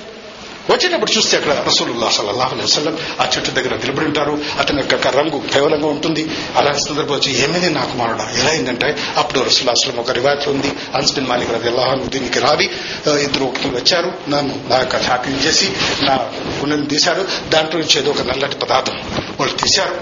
[0.69, 5.43] వచ్చేటప్పుడు చూస్తే అక్కడ రసూలుల్లా సల్లల్లాహు అలైహి వసల్లం ఆ చెట్టు దగ్గర నిలబడి ఉంటారు అతని యొక్క రంగు
[5.53, 6.29] కేవలంగా ఉంటుంది.
[6.55, 10.71] అలాంటి సందర్భం వచ్చి ఏమైంది నాకు మారడా ఎలా అయిందంటే అప్పుడు రసూల్ అసలం ఒక రివాయత్ ఉంది.
[10.95, 12.69] అన్స్బిన్ మాలిక్ రది అల్లాహను దీనికి రావి.
[13.07, 14.13] ఇద్దరు ఒకటి వచ్చారు.
[14.29, 16.13] నన్ను నా యొక్క హ్యాకింగ్ చేసి నా
[16.59, 17.27] గుండెని తీశారు.
[17.49, 18.95] దాంట్లో నుంచి ఏదో ఒక నల్లటి పదార్థం
[19.39, 19.95] వాళ్ళు తీశారు.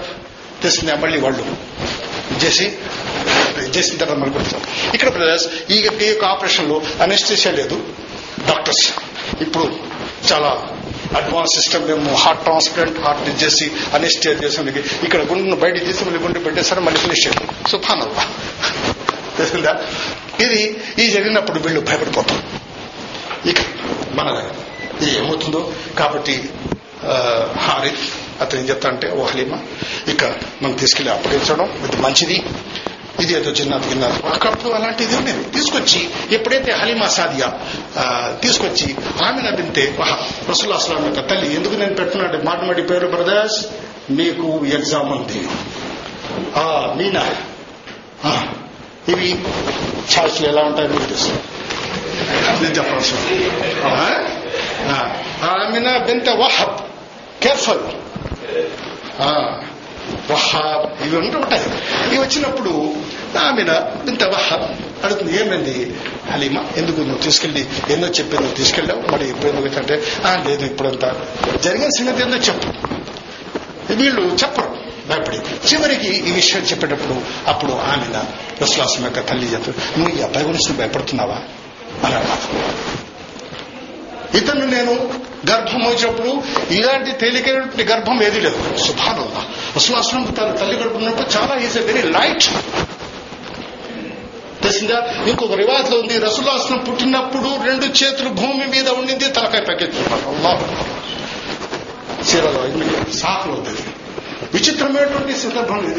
[0.62, 1.44] తీసింది మళ్ళీ వాళ్ళు
[2.44, 2.76] చేసి
[3.76, 4.58] చేసిన తర్వాత మళ్ళీ
[4.94, 7.82] ఇక్కడ బ్రదర్స్ ఈ యొక్క ఆపరేషన్లో అనెస్థిషియా లేదు.
[8.48, 8.92] డాక్టర్స్
[9.42, 9.95] ఇప్పుడు
[10.30, 10.50] చాలా
[11.14, 14.60] అడ్వాన్స్ సిస్టమ్ మేము హార్ట్ ట్రాన్స్ప్లాంట్ హార్ట్ చేసి అనెస్టియా చేసి.
[15.04, 18.24] ఇక్కడ గుండెను బయట తీసి మళ్ళీ గుండె పెట్టేసారు మళ్ళీ ఫినిష్ చేయాలి సుఖానల్లా
[19.36, 19.72] తెలిసిందా?
[20.40, 20.60] ఇది
[20.98, 22.38] ఈ జరిగినప్పుడు వీళ్ళు భయపడిపోతాం
[23.46, 23.58] ఇక
[24.14, 24.28] మన
[24.96, 25.60] ఇది ఏమవుతుందో
[25.96, 26.34] కాబట్టి
[27.06, 27.14] ఆ,
[27.60, 28.04] హారిత్
[28.42, 29.58] అతను ఏం చెప్తా అంటే ఓ హలీమా
[30.08, 30.22] ఇక
[30.62, 32.36] మనం తీసుకెళ్ళి అప్పగించడం ఇది మంచిది.
[33.20, 35.44] ఇది ఏదో చిన్న విన్నారు అక్కడప్పుడు అలాంటిది ఉండేది.
[35.44, 37.52] తీసుకొచ్చి ఎప్పుడైతే హలీమా సాదియా
[38.42, 39.98] తీసుకొచ్చి ఆమెను నవ్వింతే
[40.48, 43.66] రసుల్లా అస్లాం యొక్క తల్లి ఎందుకు నేను పెట్టున్నాడు మాట మాటి పేరు బ్రదర్స్
[44.10, 45.48] మీకు ఎగ్జామ్ ఉంది.
[46.56, 47.30] ఆ, మీనా?
[49.08, 49.44] ఇవి
[50.16, 51.32] ఛార్జ్లు ఎలా ఉంటాయో మీకు తెలుసు.
[52.62, 53.50] నేను చెప్పాల్సి ఉంది.
[53.84, 54.22] ఆ.
[56.06, 56.78] బింత వహబ్
[57.42, 57.80] కేర్ఫుల్.
[60.32, 61.64] వహాబ్ ఇవి ఉంటాయి.
[62.06, 62.94] ఇవి వచ్చినప్పుడు
[63.36, 63.90] ఆమెన?
[64.08, 64.62] ఇంత వహాబ్
[65.04, 65.96] అడుగుతుంది ఏమైంది?
[66.32, 67.66] హలీమా ఎందుకు నువ్వు తీసుకెళ్ళి?
[67.90, 69.12] ఏందో చెప్పి నువ్వు తీసుకెళ్ళావు?
[69.12, 71.26] మరి ఇప్పుడు ఎందుకు అంటే "ఆ, లేదు ఇప్పుడంతా
[71.64, 72.68] జరిగిన సంగతి ఏందో చెప్పు.
[73.92, 74.76] వీళ్ళు చెప్పరు
[75.08, 75.36] భయపడి.
[75.38, 78.24] చివరికి ఈ విషయం చెప్పేటప్పుడు అప్పుడు ఆమెన?
[78.60, 81.34] విశ్వాసం యొక్క తల్లి చెప్పు నువ్వు ఈ అబ్బాయి గురించి నువ్వు భయపడుతున్నావా?
[82.04, 82.86] అని అన్నారు
[84.36, 84.92] ఇతను నేను
[85.50, 88.76] గర్భం వచ్చినప్పుడు ఇలాంటి తేలికైనటువంటి గర్భం ఏది లేదు.
[88.76, 92.44] సుభానంగా విశ్వాసం తన తల్లి గడుపున్నప్పుడు చాలా ఈజ్ వెరీ లైట్.
[94.66, 95.24] తెలిసిందా?
[95.26, 100.62] ఇంకొక రివాజ్లో ఉంది రసులాసనం పుట్టినప్పుడు రెండు చేతులు భూమి మీద ఉండింది తలకాయ పైకెత్తున్నారు అల్లాహ్.
[102.28, 103.78] చీరలో సాకులో ఉంది
[104.54, 105.94] విచిత్రమైనటువంటి సందర్భం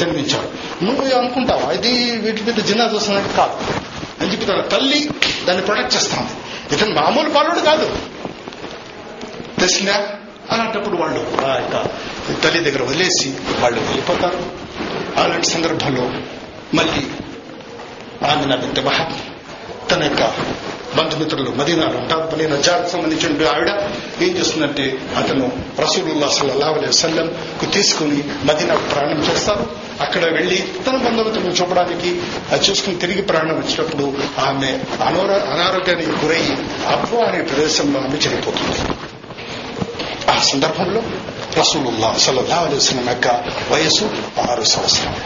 [0.00, 0.84] జన్మించాడు.
[0.84, 1.72] నువ్వు అనుకుంటావా?
[1.72, 3.56] ఇది వీటి మీద జిన్నా చూస్తున్నట్టు కాదు.
[4.22, 5.10] అని చెప్పి తన తల్లి
[5.44, 6.30] దాన్ని ప్రొటెక్ట్ చేస్తాను
[6.74, 7.96] ఇతను మామూలు బాలుడు కాదు.
[9.58, 10.08] తెలిసిందా?
[10.50, 11.26] అలాంటప్పుడు వాళ్ళు
[12.42, 14.50] తల్లి దగ్గర వదిలేసి వాళ్ళు వెళ్ళిపోతారు.
[15.16, 16.02] అలాంటి సందర్భంలో
[16.74, 17.06] మళ్ళీ
[18.30, 19.14] ఆమె బింత మహబ్
[19.90, 20.22] తన యొక్క
[20.96, 22.30] బంధుమిత్రులు మదీనాలు ఉంటారు.
[22.32, 23.70] మదీనా నజార్కు సంబంధించిన ఆవిడ
[24.22, 27.28] ఏం చేస్తుందంటే అతను రసూలుల్లా సల్లల్లా అలై వసల్లం
[27.60, 29.66] కు తీసుకుని మదీనా ప్రయాణం చేస్తారు.
[30.00, 32.10] అక్కడ వెళ్ళి తన బంధుమిత్రులను చూపడానికి
[32.70, 34.70] చూసుకుని తిరిగి ప్రయాణం వచ్చినప్పుడు ఆమె
[35.06, 36.56] అనారో అనారోగ్యానికి గురయ్యి
[36.86, 38.78] అబ్బు అనే ప్రదేశంలో ఆమె చనిపోతుంది.
[40.30, 41.02] ఆ సందర్భంలో
[41.58, 43.28] రసూలుల్లా సల్లల్లా అలై వసల్లం యొక్క
[43.70, 44.04] వయసు
[44.50, 45.24] ఆరు సంవత్సరాలు.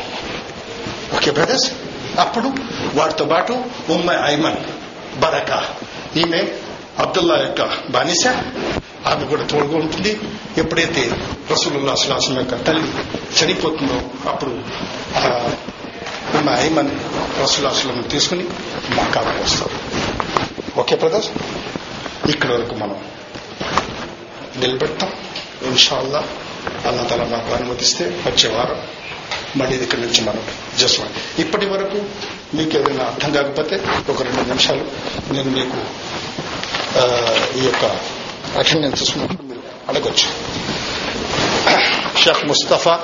[1.17, 1.73] Okay brothers?
[2.19, 2.53] అప్పుడు
[2.95, 3.53] వారితో పాటు
[3.91, 4.57] ఉమ్మ ఐమన్
[5.21, 5.65] బరక
[6.17, 6.53] ఈమె
[6.99, 8.27] అబ్దుల్లా యొక్క బానిస.
[9.07, 10.21] ఆమె కూడా తోడుగా ఉంటుంది.
[10.59, 11.11] ఎప్పుడైతే
[11.51, 12.89] రసూలుల్లా సులాసం యొక్క తల్లి
[13.45, 14.01] చనిపోతుందో
[14.31, 14.61] అప్పుడు
[15.17, 15.53] ఆ
[16.35, 16.91] ఉమ్మ ఐమన్
[17.43, 18.45] రసూలాసులను తీసుకుని
[18.91, 19.79] మకాకు వస్తారు.
[20.81, 21.31] Okay brothers?
[22.29, 22.97] ఇక్కడ వరకు మనం
[24.57, 25.13] నిలబెడతాం.
[25.63, 26.25] ఇన్షాల్లా
[26.87, 28.81] అల్లా తల మాకు అనుమతిస్తే వచ్చే వారం
[29.57, 30.43] మళ్ళీ ఇక్కడి నుంచి మనం
[30.83, 31.99] చేస్తాం ఇప్పటి వరకు
[32.57, 33.77] మీకు ఏదైనా అర్థం కాకపోతే
[34.09, 34.85] ఒక రెండు నిమిషాలు
[35.33, 35.79] నేను మీకు
[37.59, 37.85] ఈ యొక్క
[38.59, 40.29] అటెండెన్స్ మీరు అడగొచ్చు.
[42.19, 42.95] షేఖ్ ముస్తఫా.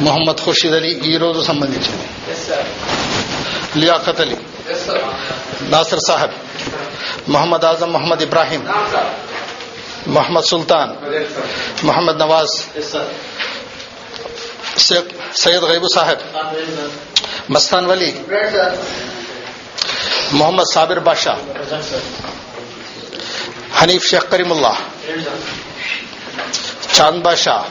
[0.00, 2.06] మొహమ్మద్ ఖుర్షీద్ అలీ ఈ రోజు సంబంధించింది.
[3.76, 4.36] లియాఖత్ అలీ.
[5.70, 6.32] నాసిర్ సాహెబ్.
[7.30, 8.62] మొహమ్మద్ ఆజం మొహమ్మద్ ఇబ్రాహీం.
[10.06, 10.96] محمد سلطان
[11.82, 12.48] محمد نواز
[15.34, 16.18] سید غیبو صاحب
[17.48, 18.12] مستان ولی
[20.32, 21.36] محمد صابر بادشاہ
[23.82, 24.82] حنیف شیخ کریم اللہ
[26.92, 27.62] چاند بادشاہ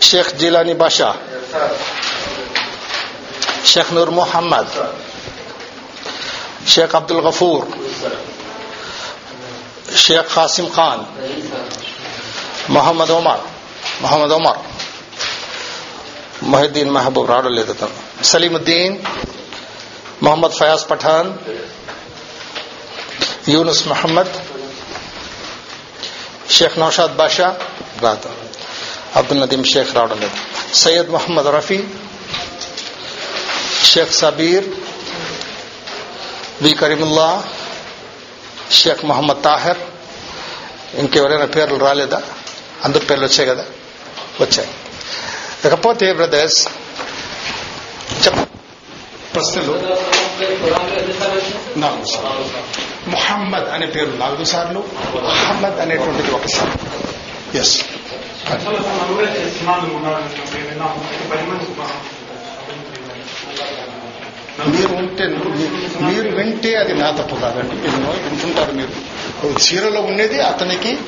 [0.00, 1.12] شیخ جیلانی بادشاہ
[3.64, 4.78] شیخ نور محمد
[6.66, 7.62] شیخ عبد الغفور
[9.96, 11.02] شیخ قاسم خان،
[12.68, 13.36] محمد عمر
[14.00, 14.56] محمد عمر
[16.42, 18.96] محی الدین محبوب راڈو لے دیتا ہوں۔ سلیم الدین،
[20.20, 21.32] محمد فیاض پٹھان،
[23.46, 24.36] یونس محمد،
[26.48, 27.52] شیخ نوشاد بادشاہ
[28.02, 28.26] رات
[29.14, 30.26] عبد الندیم شیخ راڈو لے۔
[30.72, 31.80] سید محمد رفیع
[33.82, 34.62] شیخ صابیر،
[36.60, 37.40] وی کریم اللہ
[38.72, 39.78] షేక్ మొహమ్మద్ తాహర్.
[40.94, 42.22] ఇంకెవరైనా పేర్లు రాలేదా?
[42.84, 43.64] అందరి పేర్లు వచ్చాయి కదా?
[44.40, 44.68] వచ్చాయి.
[45.64, 46.68] ఇకపోతే బ్రదర్స్?
[48.26, 48.36] చెప్ప
[49.34, 49.72] ప్రశ్నలు.
[51.78, 53.10] నాలుగు సార్లు.
[53.10, 54.84] ముహమ్మద్ అనే పేరు నాలుగు సార్లు.
[55.20, 56.70] మహమ్మద్ అనేటువంటిది ఒకసారి
[57.58, 57.82] ఎస్
[58.50, 61.64] అసలు నలుగురే ఇమాములు ఉన్నారని చెప్పి విన్నాము అయితే పది మంది
[64.66, 65.26] మీరు ఉంటే
[66.00, 67.74] మీరు వింటే అది నా తప్పు కాదండి.
[67.74, 69.12] మీరు నో- వింటుంటారు మీరు.
[69.46, 70.98] చీరలో ఉండేది అతనికి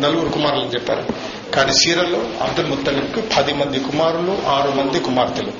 [0.00, 1.04] నలుగురు కుమారులు చెప్పారు.
[1.52, 5.52] కానీ సీరల్లో అబ్దుల్ ముత్తలిబ్కి పది మంది కుమారులు ఆరు మంది కుమార్తెలు.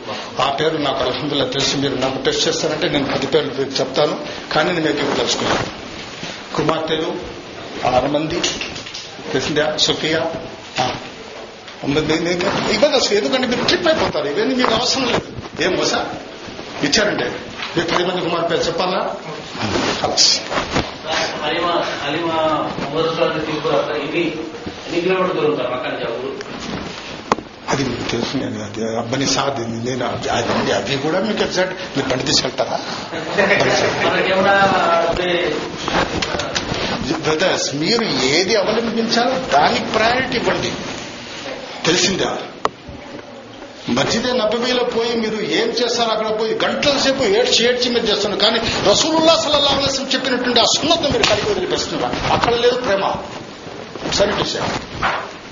[0.42, 1.76] ఆ పేరు నాకు అల్హమ్దుల్లా తెలుసు.
[1.76, 4.20] మీరు నాకు టెస్ట్ చేస్తారంటే నేను పది పేర్లు చెప్తాను.
[4.52, 5.66] కానీ నేను మీకు ఇప్పుడు తెలుసుకున్నాను
[6.56, 7.16] కుమార్తెలు
[7.86, 8.40] ఆరు మంది.
[9.32, 10.32] తెలిసిందా సుఫియా?
[12.74, 14.28] ఇవ్వదు అసలు ఎందుకంటే మీరు ట్రిప్ అయిపోతారు.
[14.28, 15.22] ఇవన్నీ మీకు అవసరం లేదు.
[15.62, 16.06] ఏం మోసా?
[16.82, 17.40] ఇచ్చారంటే.
[17.76, 19.14] మీరు పది మంది కుమార్ పేరు చెప్పాలా?
[27.68, 32.24] అది మీకు తెలుసు నేను అది అబ్బని సాధి నేను అది అది కూడా మీకు ఎగ్జాక్ట్ మీరు బండి
[32.24, 32.80] తీసుకెళ్తారా
[37.18, 40.72] బ్రదర్స్ మీరు ఏది అవలంబించాలో దానికి ప్రయారిటీ ఇవ్వండి.
[41.86, 42.38] తెలిసిందా.
[43.88, 48.42] మస్జిదే నబ్బీలో పోయి మీరు ఏం చేస్తారు అక్కడ పోయి గంటల సేపు ఏడ్చి ఏడ్చి మీరు చేస్తున్నారు.
[48.42, 48.58] కానీ
[48.90, 52.32] రసూలుల్లా సల్లల్లాహు అలైహి చెప్పినటువంటి ఆ సున్నత మీరు కలిగి వదిలిపిస్తున్నారు.
[52.32, 53.14] అక్కడ లేదు ప్రేమ.
[54.14, 54.62] సరే విషయం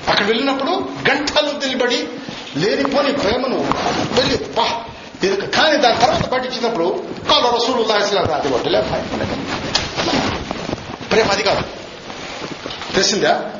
[0.09, 0.71] అక్కడ వెళ్ళినప్పుడు
[1.11, 2.09] గంటలు నిలబడి
[2.57, 3.59] లేనిపోని ప్రేమను
[4.13, 4.85] వెళ్ళి పా.
[5.23, 8.81] ఇది కానీ దాని తర్వాత పట్టించినప్పుడు కాలు రసూలు అది వడ్డలే
[11.13, 11.63] ప్రేమ అది కాదు.
[12.93, 13.51] తెలిసిందా?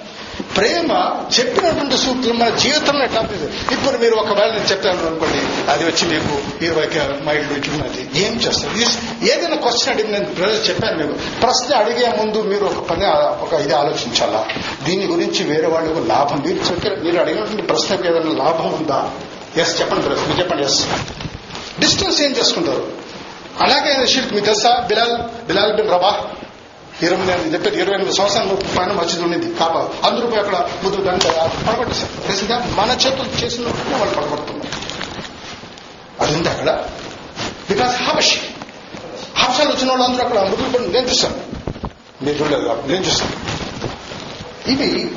[0.57, 3.29] ప్రేమ చెప్పినటువంటి సూత్రం మన జీవితంలో ఎట్లా
[3.73, 6.89] ఇప్పుడు మీరు ఒకవేళ నేను చెప్పాను అనుకోండి అది వచ్చి మీకు ఇరవై
[7.25, 8.75] మైళ్ళు ఇట్లున్నది ఏం చేస్తారు?
[9.25, 11.19] ఏదైనా క్వశ్చన్ అడిగి నేను ప్రజలు చెప్పాను మీకు.
[11.41, 13.07] ప్రశ్న అడిగే ముందు మీరు ఒక పని
[13.43, 14.47] ఒక ఇది ఆలోచించాలా?
[14.83, 19.11] దీని గురించి వేరే వాళ్ళకు లాభం మీరు చెప్పారు మీరు అడిగినటువంటి ప్రశ్నకు ఏదైనా లాభం ఉందా?
[19.57, 20.87] ఎస్ చెప్పండి బ్రదర్ మీరు చెప్పండి ఎస్
[21.81, 22.93] డిస్టెన్స్ ఏం చేసుకుంటారు?
[23.61, 24.85] అలాగే షిర్క్ మీకు తెలుసా?
[24.89, 26.19] బిలాల్ బిలాల్ బిన్ రబా
[27.03, 31.25] ఇరవై నేను చెప్పేది ఇరవై ఎనిమిది సంవత్సరాలు పైన మసీదు ఉండింది కాబట్టి అందరూ పోయి అక్కడ ముద్దు దాన్ని
[31.67, 32.27] పడగొట్టేశారు.
[32.27, 34.71] తెలిసిందా మన చేతులు చేసినట్టుగా వాళ్ళు పడగొడుతున్నారు.
[36.23, 36.85] అది ఉంది అక్కడ?
[37.71, 38.39] బికాస్ హబష్
[39.37, 41.35] హబ్షాలు వచ్చిన వాళ్ళందరూ అక్కడ మృదులు పడి నేను చూశాను.
[42.25, 43.33] మీరు చూడలేదు కాబట్టి నేను చూశాను.
[44.71, 45.17] ఇది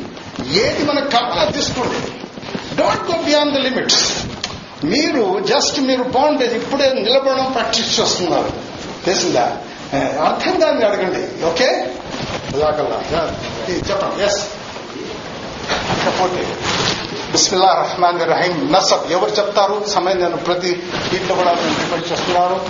[0.60, 2.12] ఏది మన కావాలో తీసుకోండి
[2.76, 4.24] don't go beyond the limits
[4.84, 8.52] మీరు జస్ట్ మీరు బాగుండేది ఇప్పుడే నిలబడడం ప్రాక్టీస్ చేస్తున్నారు.
[9.06, 9.58] తెలిసిందా?
[9.96, 11.46] అర్థం దాన్ని అడగండి.
[11.46, 11.66] ఓకే
[13.90, 14.24] చెప్పండి.
[14.24, 14.46] ఎస్
[16.06, 16.46] చెప్పండి
[17.32, 19.86] బిస్మిల్లా రహమాన్ రహీం నసబ్ ఎవరు చెప్తారు?
[19.90, 20.84] సమయం నేను ప్రతి
[21.14, 22.66] దీంట్లో కూడా నేను రిక్వెస్ట్ చేస్తున్నాను.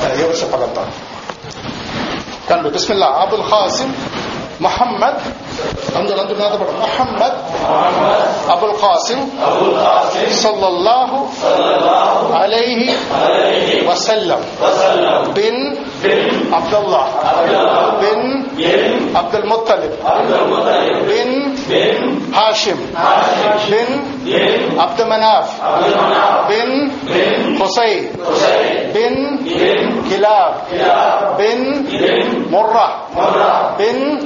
[0.00, 0.90] ఆ, ఎవరు చెప్పగలుగుతారు?
[2.48, 3.94] కానీ బిస్మిల్లా అబుల్ ఖాసిం
[4.60, 5.49] మొహమ్మద్
[5.98, 7.38] அந்த வந்து நாதபடம் முஹம்மத்
[8.54, 9.24] அபுல் காசிம்
[10.42, 11.18] சல்லல்லாஹு
[12.40, 12.88] அலைஹி
[13.88, 14.44] வசல்லம்
[15.38, 15.60] பின்
[16.52, 17.06] عبد الله
[18.00, 18.20] بن
[19.16, 19.92] عبد المطلب
[21.02, 21.30] بن
[22.34, 22.78] هاشم
[23.68, 23.88] بن
[24.78, 25.46] عبد مناف
[26.48, 26.70] بن
[27.60, 28.08] قصي
[28.94, 29.38] بن
[30.10, 30.54] كلاب.
[31.38, 31.84] بن
[32.50, 32.88] مرة.
[33.78, 34.18] بن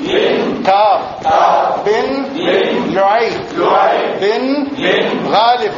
[0.67, 1.01] كاب.
[1.87, 2.25] بن
[2.95, 3.31] لعي
[4.21, 4.67] بن
[5.33, 5.73] غالب.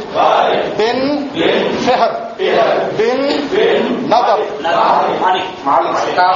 [0.79, 1.29] بن
[1.87, 2.13] فهر.
[2.99, 3.21] بن
[4.07, 4.41] نضر.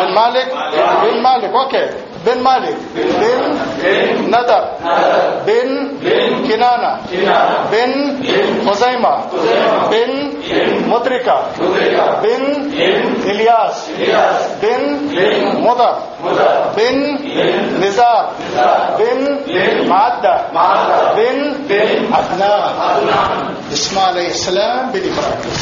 [0.00, 0.48] بن مالك.
[1.02, 1.50] بن مالك.
[1.54, 2.09] أوكي.
[2.25, 3.41] بن مالك بن
[4.27, 4.63] ندر
[5.47, 5.69] بن
[6.47, 6.93] كنانة
[7.71, 7.91] بن
[8.67, 9.13] خزيمة
[9.91, 10.11] بن
[10.89, 11.37] مدركة
[12.23, 12.43] بن
[13.25, 13.77] إلياس
[14.61, 14.81] بن
[15.67, 15.95] مضر
[16.77, 16.97] بن
[17.81, 18.23] نزار
[18.99, 19.19] بن
[19.87, 20.35] معدة
[21.17, 21.37] بن
[22.13, 22.63] عدنان
[23.75, 25.53] ఇస్మా అలై ఇస్లాం బిన్ ఇబ్రాహిం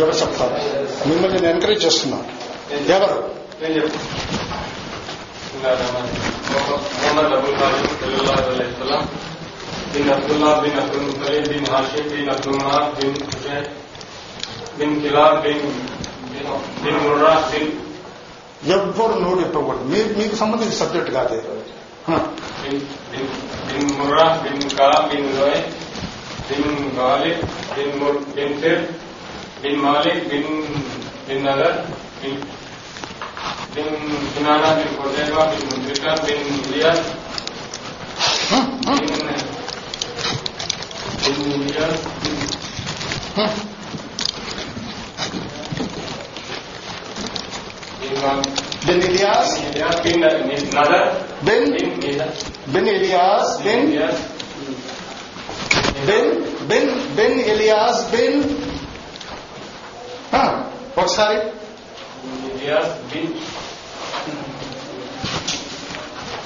[0.00, 0.56] ఎవరు చెప్తారు
[1.08, 2.26] మిమ్మల్ని నేను ఎంకరేజ్ చేస్తున్నాను
[2.96, 3.18] ఎవరు
[5.63, 5.77] నేను
[6.21, 9.03] చెప్తాను మొహమ్మద్ అబుల్ ఖాసిం సల్లల్లాహు అలైహి వసల్లం
[9.93, 13.67] bin Abdullah bin Abdul Muttalib bin Hashim bin Abdul Manaf bin Husain
[14.77, 15.65] bin Kilab bin
[16.77, 17.71] bin Murrah bin
[18.71, 21.37] ఎవ్వరు నోరు చెప్పకూడదు మీ మీకు సంబంధించిన సబ్జెక్ట్ కాదే
[22.07, 22.17] హ.
[22.61, 22.81] Bin
[23.11, 23.29] bin
[23.67, 25.61] bin Murrah bin Ka bin Luay
[26.47, 27.43] bin Ghalib
[27.73, 28.83] bin Murr bin Fihr
[29.61, 30.51] bin Malik bin
[31.27, 31.77] bin Nadar
[32.21, 32.39] bin
[33.75, 33.95] bin
[34.33, 37.05] Kinana bin Khuzaima bin Mudrika bin Ilyas
[38.49, 38.51] హ,
[38.85, 39.15] హ, బిన్
[41.25, 42.41] బిన్ ఇలియాస్ బిన్
[43.37, 43.39] హ.
[48.85, 49.51] Bin Ilyas
[50.03, 50.21] bin
[50.75, 51.07] Nadar
[51.45, 51.91] bin bin
[52.73, 54.21] bin Ilyas bin Ilyas
[62.23, 63.29] India's bill.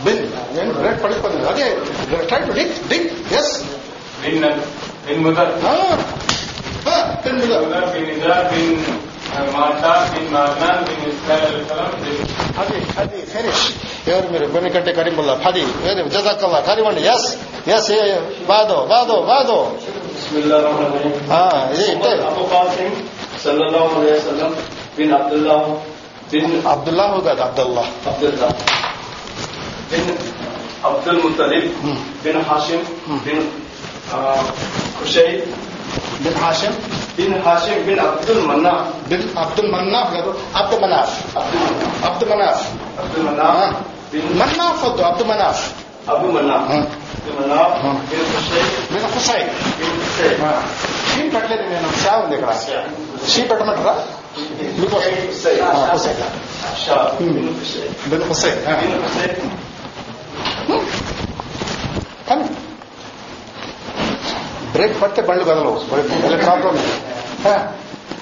[0.06, 0.22] Bill.
[0.56, 1.66] ಏನು break ಪಡಿಸ್ಕೊಂಡಿದ್ರು ಅದೇ
[2.30, 3.08] try to ಡಿಕ್ ಡಿಕ್
[3.40, 3.52] S
[4.22, 4.46] bin
[5.08, 5.52] bin Mudar
[7.24, 8.78] bin Mudar bin ಇಜಾ bin
[9.56, 11.58] ಮಾತಾ bin ಮಾರ್ನಾನ್ ಬಿನ್ ಇಸ್ಲಾಲ್
[12.62, 13.66] ಅದೇ ಅದೇ ಫಿನಿಶ್
[14.08, 17.28] ఎవరు మీరు బొమ్మికంటే కరీంబుల్లా పది ఏది జజాకల్లా కరివండి ఎస్
[17.76, 18.02] ఎస్ ఏ
[18.52, 19.60] బాదో బాదో బాదో
[21.74, 22.12] ఇది అంటే
[24.98, 25.64] bin Abdullah
[26.32, 27.86] bin Abdullah oder Abdullah?
[28.06, 28.52] Abdullah.
[29.92, 30.04] Bin
[30.84, 31.98] Abdul Muttalib hm.
[32.24, 33.20] bin Hashim hm.
[33.26, 34.42] bin äh,
[35.00, 35.44] Kushayb
[36.24, 36.74] bin Hashim
[37.18, 40.10] bin Hashim bin Abdul Manaf bin Abdul Manaf
[40.54, 41.10] Abdul Manaf
[42.02, 42.60] Abdul Manaf
[42.98, 43.76] Abdul Manaf
[44.12, 45.58] bin Manaf oder Abdul Manaf
[46.08, 47.70] Abu Manaf Abdul Manaf
[48.10, 49.48] bin Husayb bin Husayb
[49.80, 50.60] bin Husayb हाँ
[51.16, 52.54] शी पटले देने ना शाह उन्हें करा
[53.32, 53.94] she पटमट रहा
[54.77, 56.15] بن خشي she పెట్టలేదు నేను షా ఉంది ఇక్కడ షీ పెట్టమంటారా మీకు خشي హుసై
[56.83, 59.29] شا بن خشي బిన్ హుసై بن خشي
[62.29, 62.45] కానీ
[64.75, 65.77] బ్రేక్ పడితే బండ్లు కదలవు
[66.25, 66.77] వెళ్ళే ప్రాబ్లం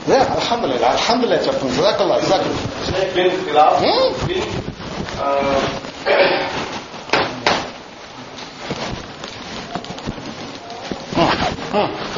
[0.00, 2.62] అదే అల్హమ్దుల్లా అల్హమ్దుల్లా చెప్పండి జదాకల్లా జదాకల్లా
[3.14, 4.06] بن خلاف مم.
[4.28, 4.40] بن
[5.20, 5.62] آه،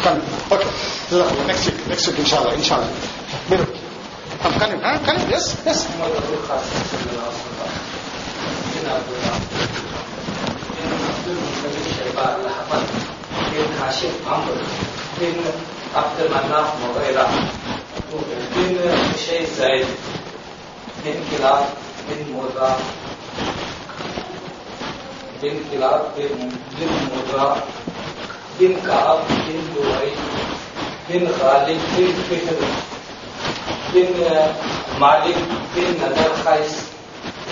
[0.05, 0.20] కానీ
[0.55, 0.66] okay
[1.11, 2.88] జదాకల్లా next week next week ఇన్షాల్లా ఇన్షాల్లా
[3.51, 3.64] మీరు
[4.45, 5.89] I'm coming, I'm coming, yes, yes.
[15.95, 17.25] After Manaf Moreira,
[18.05, 19.87] who has been Sheikh Zaid
[21.03, 21.65] bin Kilab
[22.05, 22.77] bin Mudra,
[25.41, 26.51] bin Kilab bin
[27.09, 27.65] Mudra,
[28.59, 30.13] bin Kaab bin Duwai,
[31.09, 32.94] bin Khalid bin Fitr,
[33.93, 34.21] بن
[34.99, 35.38] مالک
[35.73, 36.73] بن نظر خائص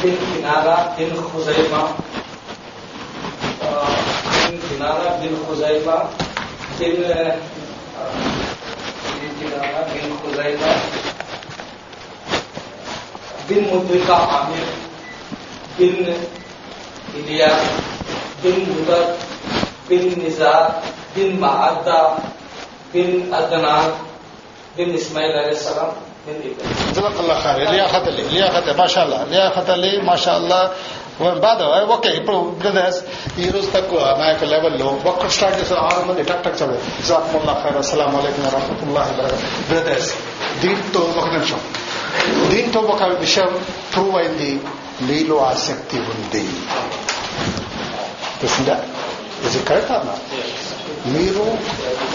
[0.01, 1.86] بن کنارہ بن خزیمہ
[3.59, 5.95] بن کنارہ بن خزیمہ،
[6.79, 6.95] بن
[9.39, 10.71] کنارہ بن خزیمہ،
[13.49, 14.71] بن مدرکہ عامر،
[15.77, 16.11] بن
[17.13, 17.61] الیاس
[18.41, 19.11] بن مدر،
[19.88, 20.69] بن نژاد
[21.15, 22.15] بن معدہ،
[22.93, 23.89] بن ادنان
[24.75, 27.71] بن اسماعیل علیہ السلام۔ Adnan bin Ismail అలైహిస్సలాం bin Ibrahim జజాకల్లా ఖైర్.
[27.74, 29.19] లియాఖత్ అలీ లియాఖత్ మాషాల్లా.
[29.32, 29.91] లియాఖత్ అలీ
[31.39, 31.61] బాధ
[31.93, 32.99] okay ఇప్పుడు brothers
[33.39, 36.24] ఈ రోజు తక్కువ నా యొక్క లెవెల్లో ఒక్కరు స్టార్ట్ చేసిన ఆరు మంది.
[36.24, 37.01] టక్ టక్ చదువు.
[37.05, 37.78] జజాకుల్లా ఖైర్.
[37.78, 39.13] అస్సలం అయికం రహమతుల్లాహి
[39.74, 40.13] బ్రదర్స్
[40.59, 41.61] దీంతో ఒక నిమిషం.
[42.49, 44.61] దీంతో ఒక విషయం ప్రూవ్ అయింది.
[45.01, 46.47] మీలో ఆసక్తి ఉంది.
[48.41, 48.84] తెలిసిందా
[49.45, 50.15] ఇది కరెక్ట్ అన్నా
[51.05, 51.57] మీరు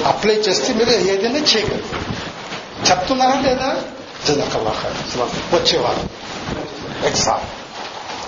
[0.05, 2.19] అప్లై చేస్తే మీరు ఏదైనా చేయగలరు.
[2.91, 3.83] చెప్తున్నారా లేదా?
[4.27, 4.99] జజాకల్లా ఖైర్
[5.55, 6.05] వచ్చేవారు
[7.07, 7.45] ఎగ్జామ్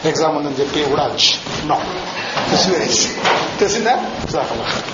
[0.07, 1.05] ఎగ్జామ్ ఉందని చెప్పి కూడా
[1.67, 1.79] నో
[3.61, 3.95] తెలిసిందా
[4.27, 4.89] జజాకల్లా ఖైర్